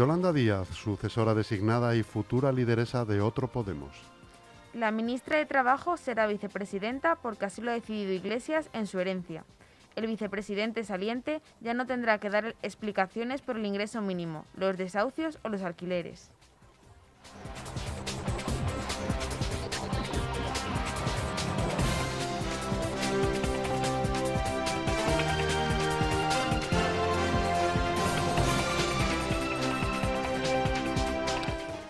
Yolanda 0.00 0.32
Díaz, 0.32 0.66
sucesora 0.68 1.34
designada 1.34 1.94
y 1.94 2.02
futura 2.02 2.52
lideresa 2.52 3.04
de 3.04 3.20
Otro 3.20 3.48
Podemos. 3.48 3.90
La 4.72 4.92
ministra 4.92 5.36
de 5.36 5.44
Trabajo 5.44 5.98
será 5.98 6.26
vicepresidenta 6.26 7.16
porque 7.16 7.44
así 7.44 7.60
lo 7.60 7.70
ha 7.70 7.74
decidido 7.74 8.10
Iglesias 8.10 8.70
en 8.72 8.86
su 8.86 8.98
herencia. 8.98 9.44
El 9.96 10.06
vicepresidente 10.06 10.84
saliente 10.84 11.42
ya 11.60 11.74
no 11.74 11.86
tendrá 11.86 12.16
que 12.16 12.30
dar 12.30 12.56
explicaciones 12.62 13.42
por 13.42 13.58
el 13.58 13.66
ingreso 13.66 14.00
mínimo, 14.00 14.46
los 14.56 14.78
desahucios 14.78 15.38
o 15.42 15.50
los 15.50 15.60
alquileres. 15.60 16.30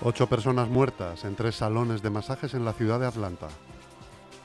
Ocho 0.03 0.27
personas 0.27 0.69
muertas 0.71 1.25
en 1.25 1.37
tres 1.37 1.57
salones 1.57 2.01
de 2.01 2.09
masajes 2.09 2.55
en 2.55 2.65
la 2.65 2.73
ciudad 2.73 2.99
de 2.99 3.07
Atlanta. 3.07 3.49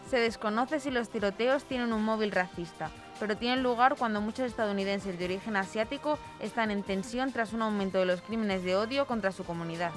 Se 0.09 0.17
desconoce 0.17 0.81
si 0.81 0.91
los 0.91 1.07
tiroteos 1.07 1.63
tienen 1.63 1.93
un 1.93 2.03
móvil 2.03 2.31
racista, 2.31 2.91
pero 3.21 3.37
tienen 3.37 3.63
lugar 3.63 3.95
cuando 3.97 4.19
muchos 4.19 4.47
estadounidenses 4.47 5.17
de 5.17 5.25
origen 5.25 5.55
asiático 5.55 6.19
están 6.41 6.71
en 6.71 6.83
tensión 6.83 7.31
tras 7.31 7.53
un 7.53 7.61
aumento 7.61 7.99
de 7.99 8.05
los 8.05 8.21
crímenes 8.21 8.65
de 8.65 8.75
odio 8.75 9.07
contra 9.07 9.31
su 9.31 9.45
comunidad. 9.45 9.91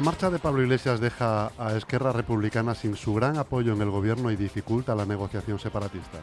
La 0.00 0.06
marcha 0.06 0.30
de 0.30 0.38
Pablo 0.38 0.62
Iglesias 0.62 0.98
deja 0.98 1.52
a 1.58 1.76
Esquerra 1.76 2.10
Republicana 2.10 2.74
sin 2.74 2.96
su 2.96 3.12
gran 3.12 3.36
apoyo 3.36 3.74
en 3.74 3.82
el 3.82 3.90
gobierno 3.90 4.30
y 4.30 4.36
dificulta 4.36 4.94
la 4.94 5.04
negociación 5.04 5.58
separatista. 5.58 6.20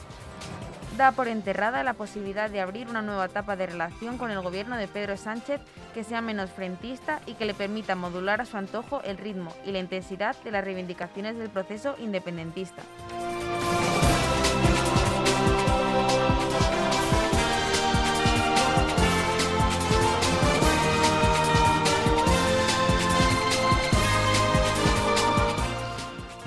Da 0.97 1.11
por 1.11 1.27
enterrada 1.27 1.83
la 1.83 1.93
posibilidad 1.93 2.49
de 2.49 2.59
abrir 2.59 2.89
una 2.89 3.03
nueva 3.03 3.25
etapa 3.25 3.55
de 3.55 3.67
relación 3.67 4.17
con 4.17 4.31
el 4.31 4.41
gobierno 4.41 4.77
de 4.77 4.87
Pedro 4.87 5.15
Sánchez 5.15 5.61
que 5.93 6.03
sea 6.03 6.21
menos 6.21 6.49
frentista 6.49 7.21
y 7.27 7.35
que 7.35 7.45
le 7.45 7.53
permita 7.53 7.93
modular 7.93 8.41
a 8.41 8.45
su 8.45 8.57
antojo 8.57 9.03
el 9.03 9.19
ritmo 9.19 9.53
y 9.63 9.71
la 9.71 9.77
intensidad 9.77 10.35
de 10.43 10.49
las 10.49 10.63
reivindicaciones 10.63 11.37
del 11.37 11.51
proceso 11.51 11.97
independentista. 11.99 12.81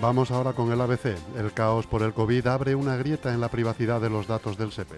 Vamos 0.00 0.30
ahora 0.30 0.54
con 0.54 0.72
el 0.72 0.80
ABC. 0.80 1.14
El 1.36 1.52
caos 1.52 1.86
por 1.86 2.02
el 2.02 2.14
COVID 2.14 2.46
abre 2.46 2.74
una 2.74 2.96
grieta 2.96 3.34
en 3.34 3.40
la 3.40 3.48
privacidad 3.48 4.00
de 4.00 4.08
los 4.08 4.26
datos 4.26 4.56
del 4.56 4.72
SEPE. 4.72 4.96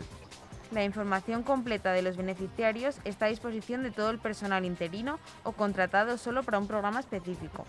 La 0.71 0.85
información 0.85 1.43
completa 1.43 1.93
de 1.93 2.03
los 2.03 2.17
beneficiarios 2.17 2.99
está 3.05 3.27
a 3.27 3.29
disposición 3.29 3.83
de 3.83 3.91
todo 3.91 4.11
el 4.11 4.21
personal 4.21 4.65
interino 4.65 5.19
o 5.43 5.53
contratado 5.53 6.17
solo 6.19 6.45
para 6.45 6.61
un 6.61 6.69
programa 6.69 7.01
específico. 7.01 7.67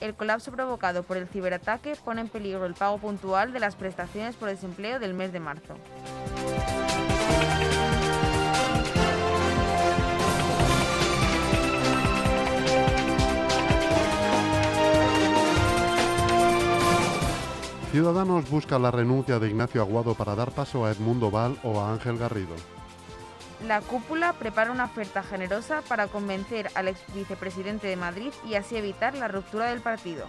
El 0.00 0.14
colapso 0.14 0.50
provocado 0.50 1.02
por 1.02 1.18
el 1.18 1.28
ciberataque 1.28 1.94
pone 2.02 2.22
en 2.22 2.28
peligro 2.28 2.64
el 2.64 2.74
pago 2.74 2.96
puntual 2.96 3.52
de 3.52 3.60
las 3.60 3.76
prestaciones 3.76 4.34
por 4.36 4.48
desempleo 4.48 4.98
del 4.98 5.12
mes 5.12 5.30
de 5.30 5.40
marzo. 5.40 5.74
Ciudadanos 17.92 18.48
busca 18.48 18.78
la 18.78 18.90
renuncia 18.90 19.38
de 19.38 19.50
Ignacio 19.50 19.82
Aguado 19.82 20.14
para 20.14 20.34
dar 20.34 20.50
paso 20.52 20.86
a 20.86 20.90
Edmundo 20.90 21.30
Val 21.30 21.58
o 21.62 21.78
a 21.78 21.92
Ángel 21.92 22.16
Garrido. 22.16 22.54
La 23.66 23.82
cúpula 23.82 24.32
prepara 24.32 24.72
una 24.72 24.86
oferta 24.86 25.22
generosa 25.22 25.82
para 25.86 26.06
convencer 26.06 26.70
al 26.74 26.88
ex 26.88 27.00
vicepresidente 27.14 27.88
de 27.88 27.96
Madrid 27.96 28.32
y 28.48 28.54
así 28.54 28.78
evitar 28.78 29.14
la 29.14 29.28
ruptura 29.28 29.66
del 29.66 29.82
partido. 29.82 30.26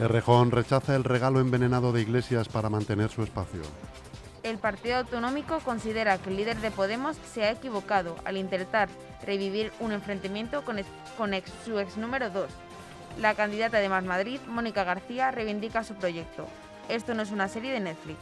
Errejón 0.00 0.50
rechaza 0.50 0.96
el 0.96 1.04
regalo 1.04 1.38
envenenado 1.38 1.92
de 1.92 2.02
Iglesias 2.02 2.48
para 2.48 2.68
mantener 2.68 3.10
su 3.10 3.22
espacio 3.22 3.62
el 4.44 4.58
Partido 4.58 4.98
Autonómico 4.98 5.58
considera 5.60 6.18
que 6.18 6.30
el 6.30 6.36
líder 6.36 6.58
de 6.58 6.70
Podemos 6.70 7.16
se 7.32 7.44
ha 7.44 7.50
equivocado 7.50 8.16
al 8.24 8.36
intentar 8.36 8.88
revivir 9.24 9.72
un 9.80 9.92
enfrentamiento 9.92 10.64
con, 10.64 10.76
su 11.64 11.78
ex 11.78 11.96
número 11.96 12.30
2. 12.30 12.48
La 13.20 13.34
candidata 13.34 13.78
de 13.78 13.88
Más 13.88 14.04
Madrid, 14.04 14.40
Mónica 14.46 14.84
García, 14.84 15.30
reivindica 15.30 15.82
su 15.82 15.94
proyecto. 15.94 16.46
Esto 16.88 17.14
no 17.14 17.22
es 17.22 17.30
una 17.30 17.48
serie 17.48 17.72
de 17.72 17.80
Netflix. 17.80 18.18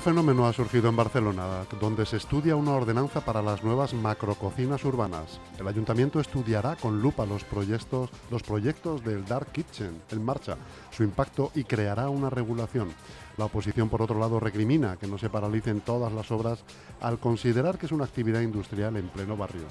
Nuevo 0.00 0.16
fenómeno 0.16 0.46
ha 0.46 0.52
surgido 0.54 0.88
en 0.88 0.96
Barcelona, 0.96 1.64
donde 1.78 2.06
se 2.06 2.16
estudia 2.16 2.56
una 2.56 2.72
ordenanza 2.72 3.20
para 3.20 3.42
las 3.42 3.62
nuevas 3.62 3.92
macrococinas 3.92 4.82
urbanas. 4.84 5.38
El 5.58 5.68
ayuntamiento 5.68 6.20
estudiará 6.20 6.76
con 6.76 7.02
lupa 7.02 7.26
los 7.26 7.44
proyectos, 7.44 8.08
los 8.30 8.42
proyectos 8.42 9.04
del 9.04 9.26
Dark 9.26 9.52
Kitchen 9.52 10.00
en 10.10 10.24
marcha, 10.24 10.56
su 10.90 11.02
impacto 11.02 11.50
y 11.54 11.64
creará 11.64 12.08
una 12.08 12.30
regulación. 12.30 12.88
La 13.36 13.44
oposición, 13.44 13.90
por 13.90 14.00
otro 14.00 14.18
lado, 14.18 14.40
recrimina 14.40 14.96
que 14.96 15.06
no 15.06 15.18
se 15.18 15.28
paralicen 15.28 15.82
todas 15.82 16.12
las 16.12 16.30
obras 16.30 16.64
al 17.02 17.18
considerar 17.18 17.76
que 17.76 17.84
es 17.84 17.92
una 17.92 18.04
actividad 18.04 18.40
industrial 18.40 18.96
en 18.96 19.08
pleno 19.08 19.36
barrio. 19.36 19.66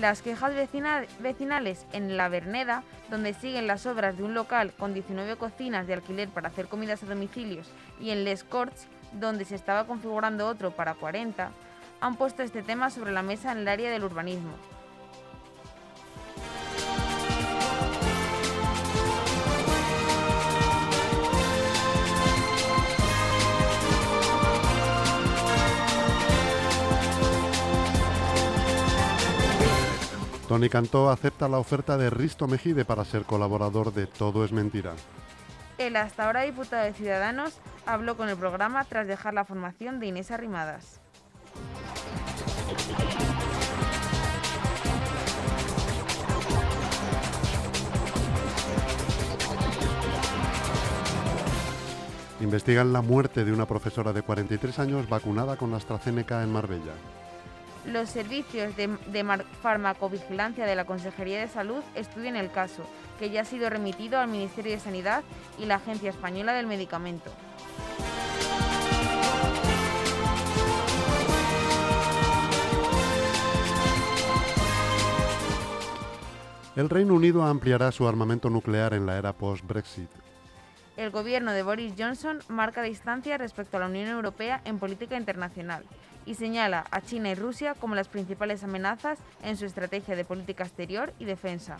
Las 0.00 0.22
quejas 0.22 0.52
vecinales 1.20 1.86
en 1.92 2.16
La 2.16 2.28
Verneda, 2.28 2.82
donde 3.10 3.34
siguen 3.34 3.66
las 3.66 3.84
obras 3.86 4.16
de 4.16 4.24
un 4.24 4.34
local 4.34 4.72
con 4.76 4.94
19 4.94 5.36
cocinas 5.36 5.86
de 5.86 5.94
alquiler 5.94 6.30
para 6.30 6.48
hacer 6.48 6.66
comidas 6.66 7.02
a 7.02 7.06
domicilios, 7.06 7.68
y 8.00 8.10
en 8.10 8.24
Les 8.24 8.42
Corts, 8.42 8.88
donde 9.18 9.44
se 9.44 9.54
estaba 9.54 9.86
configurando 9.86 10.46
otro 10.46 10.70
para 10.70 10.94
40, 10.94 11.50
han 12.00 12.16
puesto 12.16 12.42
este 12.42 12.62
tema 12.62 12.90
sobre 12.90 13.12
la 13.12 13.22
mesa 13.22 13.52
en 13.52 13.58
el 13.58 13.68
área 13.68 13.90
del 13.90 14.04
urbanismo. 14.04 14.52
Tony 30.48 30.68
Cantó 30.68 31.10
acepta 31.10 31.48
la 31.48 31.58
oferta 31.58 31.96
de 31.96 32.10
Risto 32.10 32.46
Mejide 32.46 32.84
para 32.84 33.04
ser 33.04 33.24
colaborador 33.24 33.92
de 33.94 34.06
Todo 34.06 34.44
es 34.44 34.52
Mentira. 34.52 34.92
El 35.76 35.96
hasta 35.96 36.26
ahora 36.26 36.42
diputado 36.42 36.84
de 36.84 36.92
Ciudadanos 36.92 37.58
habló 37.84 38.16
con 38.16 38.28
el 38.28 38.36
programa 38.36 38.84
tras 38.84 39.06
dejar 39.06 39.34
la 39.34 39.44
formación 39.44 39.98
de 39.98 40.06
Inés 40.06 40.30
Arrimadas. 40.30 41.00
Investigan 52.40 52.92
la 52.92 53.00
muerte 53.00 53.44
de 53.44 53.52
una 53.52 53.66
profesora 53.66 54.12
de 54.12 54.22
43 54.22 54.78
años 54.78 55.08
vacunada 55.08 55.56
con 55.56 55.72
AstraZeneca 55.74 56.42
en 56.42 56.52
Marbella. 56.52 56.92
Los 57.86 58.08
servicios 58.08 58.74
de, 58.76 58.88
farmacovigilancia 59.62 60.64
de 60.64 60.74
la 60.74 60.86
Consejería 60.86 61.40
de 61.40 61.48
Salud 61.48 61.82
estudian 61.94 62.36
el 62.36 62.50
caso, 62.50 62.82
que 63.18 63.30
ya 63.30 63.42
ha 63.42 63.44
sido 63.44 63.68
remitido 63.68 64.18
al 64.18 64.28
Ministerio 64.28 64.72
de 64.72 64.80
Sanidad 64.80 65.22
y 65.58 65.66
la 65.66 65.76
Agencia 65.76 66.10
Española 66.10 66.54
del 66.54 66.66
Medicamento. 66.66 67.30
El 76.74 76.90
Reino 76.90 77.14
Unido 77.14 77.44
ampliará 77.44 77.92
su 77.92 78.08
armamento 78.08 78.50
nuclear 78.50 78.94
en 78.94 79.06
la 79.06 79.16
era 79.16 79.32
post-Brexit. 79.32 80.10
El 80.96 81.10
gobierno 81.10 81.50
de 81.52 81.64
Boris 81.64 81.94
Johnson 81.98 82.38
marca 82.48 82.82
distancia 82.82 83.36
respecto 83.36 83.76
a 83.76 83.80
la 83.80 83.86
Unión 83.86 84.08
Europea 84.08 84.60
en 84.64 84.78
política 84.78 85.16
internacional 85.16 85.84
y 86.24 86.34
señala 86.34 86.84
a 86.90 87.00
China 87.00 87.30
y 87.30 87.34
Rusia 87.34 87.74
como 87.74 87.96
las 87.96 88.06
principales 88.06 88.62
amenazas 88.62 89.18
en 89.42 89.56
su 89.56 89.66
estrategia 89.66 90.14
de 90.14 90.24
política 90.24 90.62
exterior 90.62 91.12
y 91.18 91.24
defensa. 91.24 91.78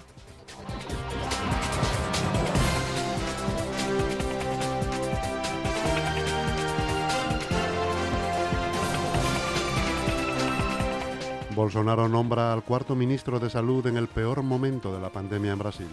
Bolsonaro 11.55 12.09
nombra 12.09 12.53
al 12.53 12.65
cuarto 12.65 12.97
ministro 12.97 13.39
de 13.39 13.49
Salud 13.49 13.87
en 13.87 13.97
el 13.97 14.09
peor 14.09 14.43
momento 14.43 14.93
de 14.93 15.01
la 15.01 15.11
pandemia 15.11 15.53
en 15.53 15.59
Brasil. 15.61 15.89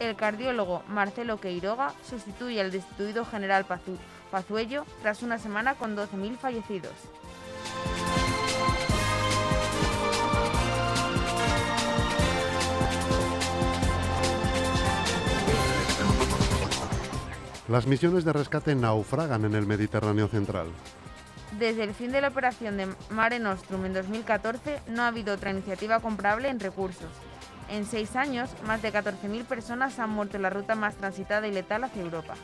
El 0.00 0.14
cardiólogo 0.14 0.82
Marcelo 0.88 1.40
Queiroga 1.40 1.92
sustituye 2.08 2.60
al 2.60 2.70
destituido 2.70 3.24
general 3.24 3.66
Pazuello 4.30 4.84
tras 5.02 5.22
una 5.22 5.38
semana 5.38 5.74
con 5.74 5.96
12.000 5.96 6.36
fallecidos. 6.36 6.92
Las 17.68 17.86
misiones 17.86 18.24
de 18.24 18.32
rescate 18.32 18.74
naufragan 18.74 19.44
en 19.44 19.54
el 19.54 19.66
Mediterráneo 19.66 20.28
central. 20.28 20.68
Desde 21.58 21.84
el 21.84 21.92
fin 21.92 22.12
de 22.12 22.22
la 22.22 22.28
operación 22.28 22.76
de 22.78 22.88
Mare 23.10 23.38
Nostrum 23.38 23.84
en 23.84 23.92
2014 23.92 24.80
no 24.88 25.02
ha 25.02 25.08
habido 25.08 25.34
otra 25.34 25.50
iniciativa 25.50 26.00
comparable 26.00 26.48
en 26.48 26.60
recursos. 26.60 27.10
En 27.68 27.84
seis 27.84 28.16
años, 28.16 28.50
más 28.66 28.80
de 28.80 28.92
14.000 28.92 29.44
personas 29.44 29.98
han 29.98 30.10
muerto 30.10 30.36
en 30.36 30.42
la 30.42 30.50
ruta 30.50 30.74
más 30.74 30.96
transitada 30.96 31.46
y 31.46 31.52
letal 31.52 31.84
hacia 31.84 32.02
Europa. 32.02 32.34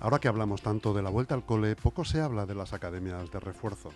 Ahora 0.00 0.18
que 0.18 0.28
hablamos 0.28 0.62
tanto 0.62 0.94
de 0.94 1.02
la 1.02 1.10
vuelta 1.10 1.34
al 1.34 1.44
cole, 1.44 1.76
poco 1.76 2.04
se 2.04 2.20
habla 2.20 2.46
de 2.46 2.54
las 2.54 2.72
academias 2.72 3.30
de 3.30 3.40
refuerzo. 3.40 3.90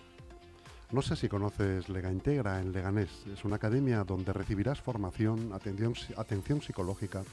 No 0.91 1.01
sé 1.01 1.15
si 1.15 1.27
conoces 1.27 1.89
Lega 1.89 2.11
Integra 2.11 2.61
en 2.61 2.71
Leganés. 2.71 3.25
Es 3.33 3.43
una 3.43 3.55
academia 3.55 4.03
donde 4.03 4.31
recibirás 4.31 4.79
formación, 4.79 5.51
atención, 5.51 5.93
atención 6.15 6.61
psicológica 6.61 7.23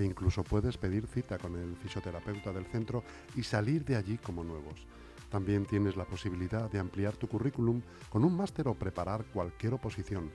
e 0.00 0.04
incluso 0.04 0.42
puedes 0.42 0.76
pedir 0.76 1.06
cita 1.06 1.38
con 1.38 1.56
el 1.56 1.76
fisioterapeuta 1.76 2.52
del 2.52 2.66
centro 2.66 3.04
y 3.36 3.42
salir 3.42 3.84
de 3.84 3.96
allí 3.96 4.18
como 4.18 4.44
nuevos. 4.44 4.86
También 5.30 5.64
tienes 5.64 5.96
la 5.96 6.04
posibilidad 6.04 6.70
de 6.70 6.78
ampliar 6.78 7.16
tu 7.16 7.28
currículum 7.28 7.82
con 8.08 8.24
un 8.24 8.36
máster 8.36 8.66
o 8.68 8.74
preparar 8.74 9.24
cualquier 9.26 9.74
oposición. 9.74 10.30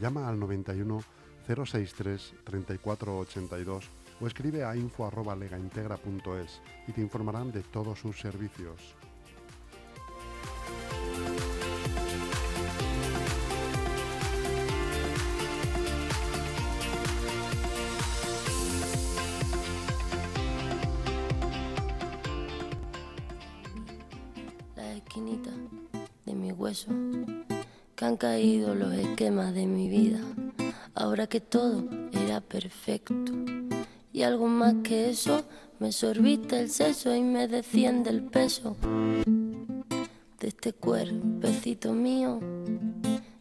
Llama 0.00 0.28
al 0.28 0.38
91 0.40 1.00
063 1.46 2.34
3482 2.44 3.88
o 4.20 4.26
escribe 4.26 4.64
a 4.64 4.76
info.legaintegra.es 4.76 6.60
y 6.86 6.92
te 6.92 7.00
informarán 7.00 7.52
de 7.52 7.62
todos 7.62 7.98
sus 7.98 8.20
servicios. 8.20 8.96
La 25.00 25.04
esquinita 25.04 25.50
de 26.26 26.34
mi 26.34 26.52
hueso, 26.52 26.90
que 27.96 28.04
han 28.04 28.18
caído 28.18 28.74
los 28.74 28.92
esquemas 28.92 29.54
de 29.54 29.66
mi 29.66 29.88
vida, 29.88 30.20
ahora 30.94 31.26
que 31.26 31.40
todo 31.40 31.88
era 32.12 32.42
perfecto 32.42 33.14
y 34.12 34.22
algo 34.24 34.46
más 34.46 34.74
que 34.82 35.08
eso, 35.08 35.42
me 35.78 35.90
sorbita 35.90 36.60
el 36.60 36.68
seso 36.68 37.14
y 37.14 37.22
me 37.22 37.48
desciende 37.48 38.10
el 38.10 38.24
peso 38.24 38.76
de 40.38 40.48
este 40.48 40.74
cuerpecito 40.74 41.94
mío 41.94 42.38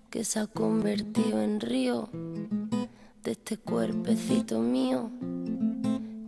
que 0.09 0.23
se 0.23 0.39
ha 0.39 0.47
convertido 0.47 1.41
en 1.41 1.59
río, 1.59 2.09
de 3.23 3.31
este 3.31 3.57
cuerpecito 3.57 4.61
mío 4.61 5.11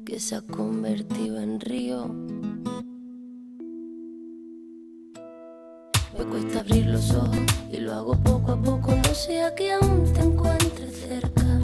que 0.05 0.19
se 0.19 0.35
ha 0.35 0.41
convertido 0.41 1.39
en 1.39 1.61
río. 1.61 2.30
Abrir 6.71 6.85
los 6.85 7.11
ojos 7.11 7.37
y 7.69 7.77
lo 7.77 7.93
hago 7.93 8.13
poco 8.23 8.53
a 8.53 8.61
poco, 8.61 8.95
no 8.95 9.13
sea 9.13 9.53
que 9.55 9.73
aún 9.73 10.05
te 10.13 10.21
encuentres 10.21 11.01
cerca. 11.01 11.59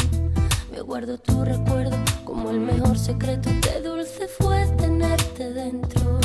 Me 0.70 0.82
guardo 0.82 1.18
tu 1.18 1.46
recuerdo 1.46 1.96
como 2.26 2.50
el 2.50 2.60
mejor 2.60 2.98
secreto. 2.98 3.50
Qué 3.62 3.80
dulce 3.82 4.28
fue 4.28 4.66
tenerte 4.78 5.54
dentro. 5.54 6.20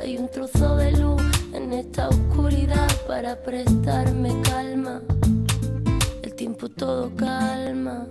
Hay 0.00 0.18
un 0.18 0.28
trozo 0.28 0.76
de 0.76 0.90
luz 0.92 1.22
en 1.52 1.72
esta 1.72 2.08
oscuridad 2.08 2.90
para 3.06 3.40
prestarme 3.40 4.30
calma. 4.42 5.00
El 6.22 6.34
tiempo 6.34 6.68
todo 6.68 7.14
calma. 7.14 8.06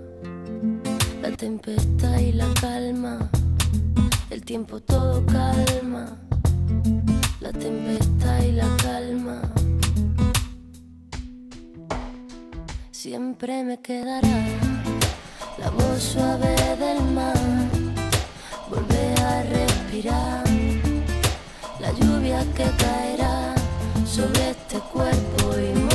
La 1.22 1.32
tempestad 1.32 2.20
y 2.20 2.32
la 2.32 2.48
calma. 2.62 3.30
El 4.30 4.46
tiempo 4.46 4.80
todo 4.80 5.26
calma. 5.26 6.18
La 7.42 7.52
tempestad 7.52 8.44
y 8.44 8.54
la 8.54 8.64
calma. 8.64 8.79
Siempre 13.02 13.64
me 13.64 13.80
quedará 13.80 14.28
la 15.58 15.70
voz 15.70 16.04
suave 16.04 16.54
del 16.78 17.02
mar, 17.14 17.34
volver 18.70 19.20
a 19.22 19.44
respirar, 19.44 20.44
la 21.80 21.94
lluvia 21.94 22.46
que 22.58 22.66
caerá 22.78 23.56
sobre 24.06 24.50
este 24.50 24.80
cuerpo 24.92 25.58
y 25.58 25.89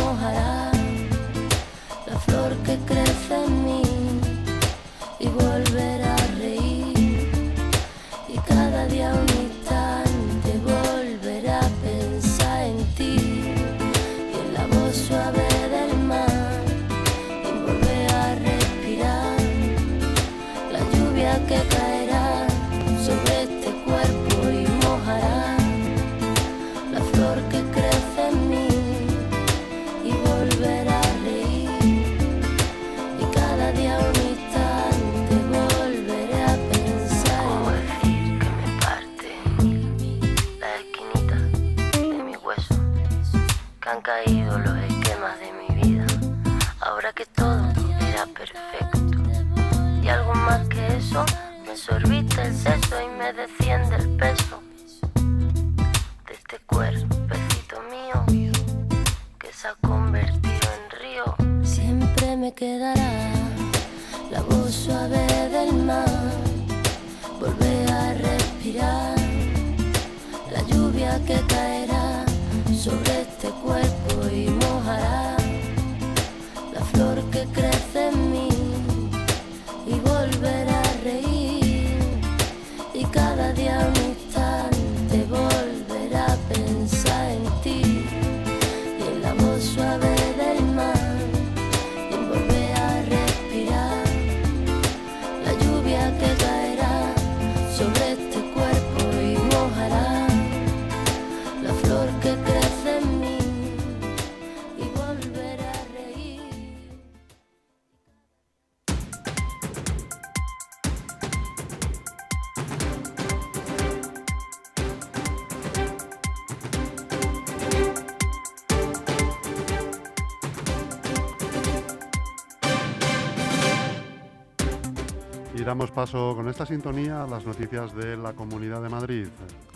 damos 125.75 125.91
paso 125.91 126.37
con 126.37 126.49
esta 126.49 126.65
sintonía 126.65 127.25
a 127.25 127.27
las 127.27 127.45
noticias 127.45 127.93
de 127.97 128.17
la 128.17 128.33
Comunidad 128.33 128.81
de 128.81 128.89
Madrid. 128.89 129.27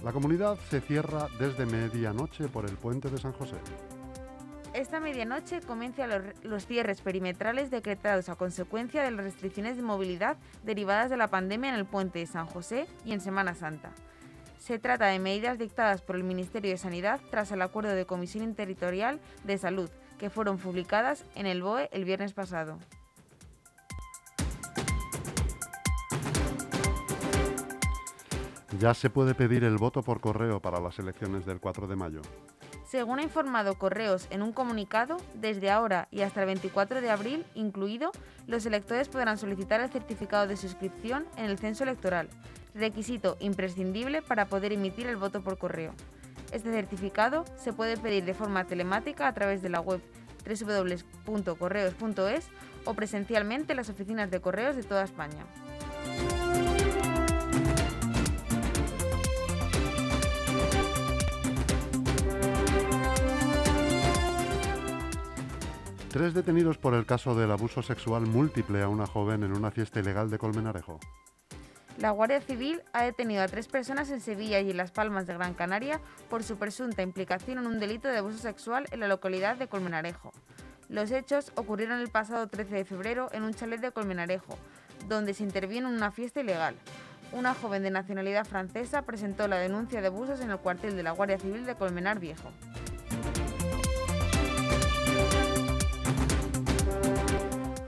La 0.04 0.12
comunidad 0.12 0.56
se 0.70 0.80
cierra 0.80 1.26
desde 1.40 1.66
medianoche 1.66 2.46
por 2.46 2.66
el 2.66 2.76
puente 2.76 3.11
de 3.11 3.18
San 3.18 3.32
José. 3.32 3.56
Esta 4.74 5.00
medianoche 5.00 5.61
comienzan 5.61 6.11
los, 6.11 6.22
los 6.44 6.66
cierres 6.66 7.00
perimetrales 7.00 7.72
decretados 7.72 8.28
a 8.28 8.37
consecuencia 8.37 9.02
de 9.02 9.11
las 9.11 9.24
restricciones 9.24 9.74
de 9.74 9.82
movilidad 9.82 10.37
derivadas 10.62 11.11
de 11.11 11.16
la 11.16 11.26
pandemia 11.26 11.70
en 11.70 11.74
el 11.74 11.84
puente 11.84 12.20
de 12.20 12.26
San 12.26 12.46
José 12.46 12.87
y 13.04 13.11
en 13.11 13.20
Semana 13.20 13.56
Santa. 13.56 13.90
Se 14.56 14.78
trata 14.78 15.06
de 15.06 15.18
medidas 15.18 15.58
dictadas 15.58 16.00
por 16.00 16.14
el 16.14 16.22
Ministerio 16.22 16.70
de 16.70 16.78
Sanidad 16.78 17.20
tras 17.32 17.50
el 17.50 17.61
acuerdo 17.61 17.90
de 17.90 18.06
Comisión 18.06 18.44
Interterritorial 18.44 19.18
de 19.42 19.58
Salud, 19.58 19.90
que 20.16 20.30
fueron 20.30 20.58
publicadas 20.58 21.24
en 21.34 21.46
el 21.46 21.61
BOE 21.61 21.88
el 21.90 22.04
viernes 22.04 22.34
pasado. 22.34 22.78
Ya 28.78 28.94
se 28.94 29.10
puede 29.10 29.34
pedir 29.34 29.64
el 29.64 29.76
voto 29.76 30.02
por 30.02 30.20
correo 30.20 30.60
para 30.60 30.80
las 30.80 31.00
elecciones 31.00 31.44
del 31.44 31.58
4 31.58 31.88
de 31.88 31.96
mayo. 31.96 32.22
Según 32.86 33.18
ha 33.18 33.24
informado 33.24 33.74
Correos 33.74 34.28
en 34.30 34.40
un 34.40 34.52
comunicado, 34.52 35.16
desde 35.34 35.68
ahora 35.68 36.06
y 36.12 36.20
hasta 36.20 36.40
el 36.40 36.46
24 36.46 37.00
de 37.00 37.10
abril 37.10 37.44
incluido, 37.56 38.12
los 38.46 38.66
electores 38.66 39.08
podrán 39.08 39.36
solicitar 39.36 39.80
el 39.80 39.90
certificado 39.90 40.46
de 40.46 40.56
suscripción 40.56 41.26
en 41.36 41.46
el 41.46 41.58
censo 41.58 41.82
electoral, 41.82 42.28
requisito 42.72 43.36
imprescindible 43.40 44.22
para 44.22 44.46
poder 44.46 44.72
emitir 44.72 45.08
el 45.08 45.16
voto 45.16 45.42
por 45.42 45.58
correo. 45.58 45.92
Este 46.52 46.70
certificado 46.70 47.44
se 47.56 47.72
puede 47.72 47.96
pedir 47.96 48.24
de 48.24 48.32
forma 48.32 48.64
telemática 48.64 49.26
a 49.26 49.34
través 49.34 49.60
de 49.60 49.70
la 49.70 49.80
web 49.80 50.00
www.correos.es 50.46 52.48
o 52.84 52.94
presencialmente 52.94 53.72
en 53.72 53.76
las 53.76 53.90
oficinas 53.90 54.30
de 54.30 54.40
correos 54.40 54.76
de 54.76 54.84
toda 54.84 55.02
España. 55.02 55.44
Tres 66.10 66.32
detenidos 66.32 66.78
por 66.78 66.94
el 66.94 67.04
caso 67.04 67.34
del 67.34 67.50
abuso 67.50 67.82
sexual 67.82 68.22
múltiple 68.22 68.82
a 68.82 68.88
una 68.88 69.06
joven 69.06 69.42
en 69.42 69.52
una 69.52 69.70
fiesta 69.70 70.00
ilegal 70.00 70.30
de 70.30 70.38
Colmenarejo. 70.38 70.98
La 71.98 72.12
Guardia 72.12 72.40
Civil 72.40 72.80
ha 72.94 73.02
detenido 73.02 73.42
a 73.42 73.48
tres 73.48 73.68
personas 73.68 74.08
en 74.10 74.22
Sevilla 74.22 74.58
y 74.60 74.70
en 74.70 74.78
Las 74.78 74.90
Palmas 74.90 75.26
de 75.26 75.34
Gran 75.34 75.52
Canaria 75.52 76.00
por 76.30 76.42
su 76.44 76.56
presunta 76.56 77.02
implicación 77.02 77.58
en 77.58 77.66
un 77.66 77.78
delito 77.78 78.08
de 78.08 78.18
abuso 78.18 78.38
sexual 78.38 78.86
en 78.90 79.00
la 79.00 79.08
localidad 79.08 79.56
de 79.56 79.68
Colmenarejo. 79.68 80.32
Los 80.88 81.10
hechos 81.10 81.52
ocurrieron 81.56 82.00
el 82.00 82.08
pasado 82.08 82.46
13 82.46 82.74
de 82.76 82.84
febrero 82.86 83.28
en 83.32 83.42
un 83.42 83.52
chalet 83.52 83.80
de 83.80 83.92
Colmenarejo, 83.92 84.56
donde 85.08 85.34
se 85.34 85.42
intervino 85.42 85.88
en 85.88 85.96
una 85.96 86.10
fiesta 86.10 86.40
ilegal. 86.40 86.74
Una 87.32 87.52
joven 87.52 87.82
de 87.82 87.90
nacionalidad 87.90 88.46
francesa 88.46 89.02
presentó 89.02 89.46
la 89.46 89.58
denuncia 89.58 90.00
de 90.00 90.06
abusos 90.06 90.40
en 90.40 90.50
el 90.50 90.58
cuartel 90.58 90.96
de 90.96 91.02
la 91.02 91.10
Guardia 91.10 91.38
Civil 91.38 91.66
de 91.66 91.74
Colmenar 91.74 92.18
Viejo. 92.18 92.50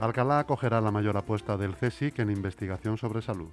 Alcalá 0.01 0.39
acogerá 0.39 0.81
la 0.81 0.89
mayor 0.89 1.15
apuesta 1.15 1.57
del 1.57 1.75
CSIC 1.75 2.19
en 2.19 2.31
investigación 2.31 2.97
sobre 2.97 3.21
salud. 3.21 3.49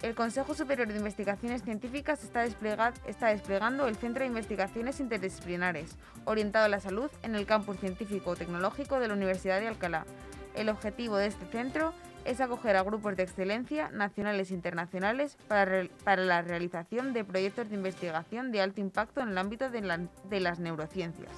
El 0.00 0.14
Consejo 0.14 0.54
Superior 0.54 0.88
de 0.88 0.96
Investigaciones 0.96 1.62
Científicas 1.62 2.24
está, 2.24 2.40
desplega- 2.40 2.94
está 3.06 3.26
desplegando 3.28 3.86
el 3.86 3.96
Centro 3.96 4.22
de 4.22 4.28
Investigaciones 4.28 4.98
Interdisciplinares, 4.98 5.98
orientado 6.24 6.64
a 6.64 6.68
la 6.68 6.80
salud 6.80 7.10
en 7.22 7.34
el 7.34 7.44
campus 7.44 7.78
científico-tecnológico 7.80 8.98
de 8.98 9.08
la 9.08 9.14
Universidad 9.14 9.60
de 9.60 9.68
Alcalá. 9.68 10.06
El 10.54 10.70
objetivo 10.70 11.18
de 11.18 11.26
este 11.26 11.44
centro 11.52 11.92
es 12.24 12.40
acoger 12.40 12.76
a 12.76 12.82
grupos 12.82 13.14
de 13.14 13.24
excelencia 13.24 13.90
nacionales 13.90 14.50
e 14.50 14.54
internacionales 14.54 15.36
para, 15.48 15.84
la 16.16 16.40
realización 16.40 17.12
de 17.12 17.24
proyectos 17.24 17.68
de 17.68 17.76
investigación 17.76 18.52
de 18.52 18.62
alto 18.62 18.80
impacto 18.80 19.20
en 19.20 19.28
el 19.28 19.38
ámbito 19.38 19.68
de 19.68 20.40
las 20.40 20.58
neurociencias. 20.60 21.30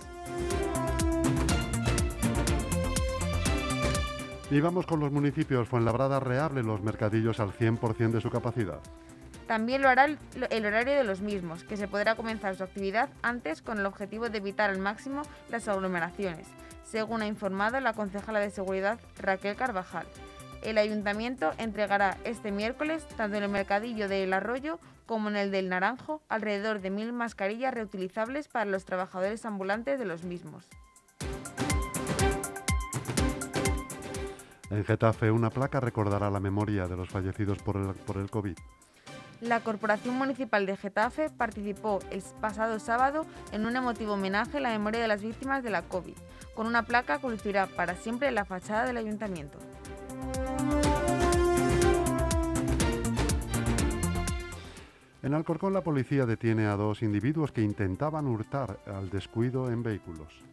Y 4.52 4.60
vamos 4.60 4.84
con 4.84 5.00
los 5.00 5.10
municipios 5.10 5.66
Fuenlabrada 5.66 6.20
reabre 6.20 6.62
los 6.62 6.82
mercadillos 6.82 7.40
al 7.40 7.54
100% 7.54 8.10
de 8.10 8.20
su 8.20 8.28
capacidad. 8.28 8.80
También 9.46 9.80
lo 9.80 9.88
hará 9.88 10.04
el, 10.04 10.18
el 10.50 10.66
horario 10.66 10.92
de 10.92 11.04
los 11.04 11.22
mismos, 11.22 11.64
que 11.64 11.78
se 11.78 11.88
podrá 11.88 12.16
comenzar 12.16 12.54
su 12.54 12.62
actividad 12.62 13.08
antes 13.22 13.62
con 13.62 13.78
el 13.78 13.86
objetivo 13.86 14.28
de 14.28 14.36
evitar 14.36 14.68
al 14.68 14.78
máximo 14.78 15.22
las 15.48 15.68
aglomeraciones, 15.68 16.46
según 16.84 17.22
ha 17.22 17.26
informado 17.28 17.80
la 17.80 17.94
concejala 17.94 18.40
de 18.40 18.50
Seguridad 18.50 19.00
Raquel 19.18 19.56
Carvajal. 19.56 20.06
El 20.62 20.76
ayuntamiento 20.76 21.52
entregará 21.56 22.18
este 22.24 22.52
miércoles, 22.52 23.08
tanto 23.16 23.38
en 23.38 23.44
el 23.44 23.48
mercadillo 23.48 24.06
del 24.06 24.34
Arroyo 24.34 24.78
como 25.06 25.30
en 25.30 25.36
el 25.36 25.50
del 25.50 25.70
Naranjo, 25.70 26.20
alrededor 26.28 26.82
de 26.82 26.90
mil 26.90 27.14
mascarillas 27.14 27.72
reutilizables 27.72 28.48
para 28.48 28.66
los 28.66 28.84
trabajadores 28.84 29.46
ambulantes 29.46 29.98
de 29.98 30.04
los 30.04 30.24
mismos. 30.24 30.68
En 34.72 34.86
Getafe, 34.86 35.30
una 35.30 35.50
placa 35.50 35.80
recordará 35.80 36.30
la 36.30 36.40
memoria 36.40 36.88
de 36.88 36.96
los 36.96 37.10
fallecidos 37.10 37.58
por 37.58 37.76
el, 37.76 37.92
por 37.92 38.16
el 38.16 38.30
COVID. 38.30 38.56
La 39.42 39.60
Corporación 39.60 40.16
Municipal 40.16 40.64
de 40.64 40.78
Getafe 40.78 41.28
participó 41.28 41.98
el 42.10 42.22
pasado 42.40 42.78
sábado 42.78 43.26
en 43.52 43.66
un 43.66 43.76
emotivo 43.76 44.14
homenaje 44.14 44.56
a 44.56 44.60
la 44.60 44.70
memoria 44.70 45.02
de 45.02 45.08
las 45.08 45.20
víctimas 45.20 45.62
de 45.62 45.68
la 45.68 45.82
COVID, 45.82 46.14
con 46.54 46.66
una 46.66 46.84
placa 46.84 47.18
que 47.18 47.28
lucirá 47.28 47.66
para 47.66 47.96
siempre 47.96 48.28
en 48.28 48.34
la 48.34 48.46
fachada 48.46 48.86
del 48.86 48.96
ayuntamiento. 48.96 49.58
En 55.22 55.34
Alcorcón, 55.34 55.74
la 55.74 55.82
policía 55.82 56.24
detiene 56.24 56.64
a 56.64 56.76
dos 56.76 57.02
individuos 57.02 57.52
que 57.52 57.60
intentaban 57.60 58.26
hurtar 58.26 58.78
al 58.86 59.10
descuido 59.10 59.70
en 59.70 59.82
vehículos. 59.82 60.51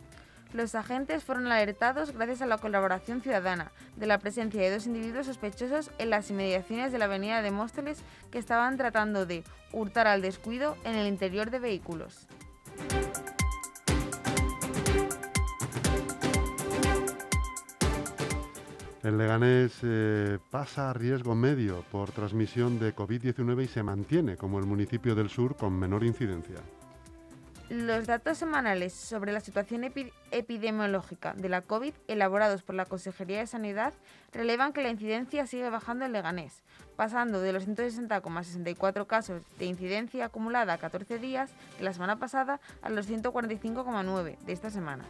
Los 0.52 0.74
agentes 0.74 1.24
fueron 1.24 1.48
alertados 1.48 2.12
gracias 2.12 2.42
a 2.42 2.48
la 2.48 2.58
colaboración 2.58 3.22
ciudadana 3.22 3.72
de 3.98 4.08
la 4.08 4.18
presencia 4.18 4.62
de 4.62 4.72
dos 4.72 4.88
individuos 4.88 5.28
sospechosos 5.28 5.92
en 6.00 6.10
las 6.10 6.32
inmediaciones 6.32 6.92
de 6.92 6.98
la 6.98 7.06
avenida 7.06 7.44
de 7.44 7.52
Móstoles 7.52 8.02
que 8.32 8.40
estaban 8.40 8.76
tratando 8.76 9.28
de 9.28 9.44
hurtar 9.74 10.08
al 10.08 10.24
descuido 10.24 10.76
en 10.86 10.96
el 10.96 11.08
interior 11.08 11.52
de 11.52 11.60
vehículos. 11.60 12.28
El 19.04 19.18
Leganés 19.18 19.80
eh, 19.84 20.40
pasa 20.50 20.90
a 20.90 20.94
riesgo 20.94 21.34
medio 21.34 21.84
por 21.92 22.12
transmisión 22.12 22.80
de 22.80 22.96
COVID-19 22.96 23.64
y 23.64 23.68
se 23.68 23.84
mantiene 23.84 24.36
como 24.36 24.60
el 24.60 24.66
municipio 24.66 25.16
del 25.16 25.30
sur 25.30 25.56
con 25.56 25.78
menor 25.78 26.04
incidencia. 26.04 26.58
Los 27.70 28.08
datos 28.08 28.40
semanales 28.40 28.94
sobre 28.94 29.32
la 29.32 29.40
situación 29.42 29.84
epi- 29.84 30.12
epidemiológica 30.32 31.34
de 31.34 31.50
la 31.50 31.62
COVID 31.62 31.94
elaborados 32.08 32.64
por 32.64 32.74
la 32.74 32.86
Consejería 32.86 33.38
de 33.40 33.46
Sanidad 33.48 33.94
relevan 34.34 34.74
que 34.74 34.82
la 34.82 34.90
incidencia 34.90 35.46
sigue 35.46 35.70
bajando 35.70 36.04
en 36.06 36.12
Leganés, 36.12 36.64
pasando 36.96 37.42
de 37.42 37.54
los 37.54 37.68
160,64 37.68 39.06
casos 39.06 39.44
de 39.60 39.66
incidencia 39.66 40.26
acumulada 40.26 40.74
a 40.74 40.78
14 40.80 41.20
días 41.20 41.52
de 41.78 41.84
la 41.84 41.94
semana 41.94 42.16
pasada 42.18 42.60
a 42.82 42.90
los 42.90 43.08
145,9 43.08 44.40
de 44.40 44.52
esta 44.54 44.72
semana. 44.72 45.06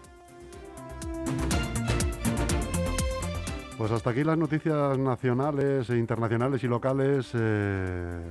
Pues 3.78 3.92
hasta 3.92 4.10
aquí 4.10 4.26
las 4.26 4.38
noticias 4.38 4.98
nacionales, 4.98 5.90
e 5.90 5.98
internacionales 5.98 6.62
y 6.62 6.68
locales. 6.68 7.32
Eh, 7.34 8.22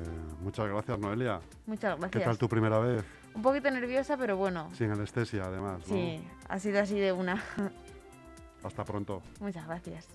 muchas 0.43 0.69
gracias, 0.69 0.99
Noelia. 0.99 1.41
Muchas 1.65 1.95
¿Qué 1.95 2.01
gracias. 2.03 2.25
tal 2.25 2.37
tu 2.37 2.49
primera 2.51 2.79
vez? 2.79 3.03
Un 3.35 3.43
poquito 3.43 3.71
nerviosa, 3.71 4.17
pero 4.17 4.37
bueno. 4.37 4.69
Sin 4.75 4.91
anestesia, 4.91 5.45
además. 5.45 5.81
¿no? 5.87 5.95
Sí, 5.95 6.21
ha 6.49 6.59
sido 6.59 6.81
así 6.81 6.99
de 6.99 7.13
una. 7.13 7.43
Hasta 8.63 8.85
pronto. 8.85 9.23
Muchas 9.41 9.67
gracias. 9.67 10.09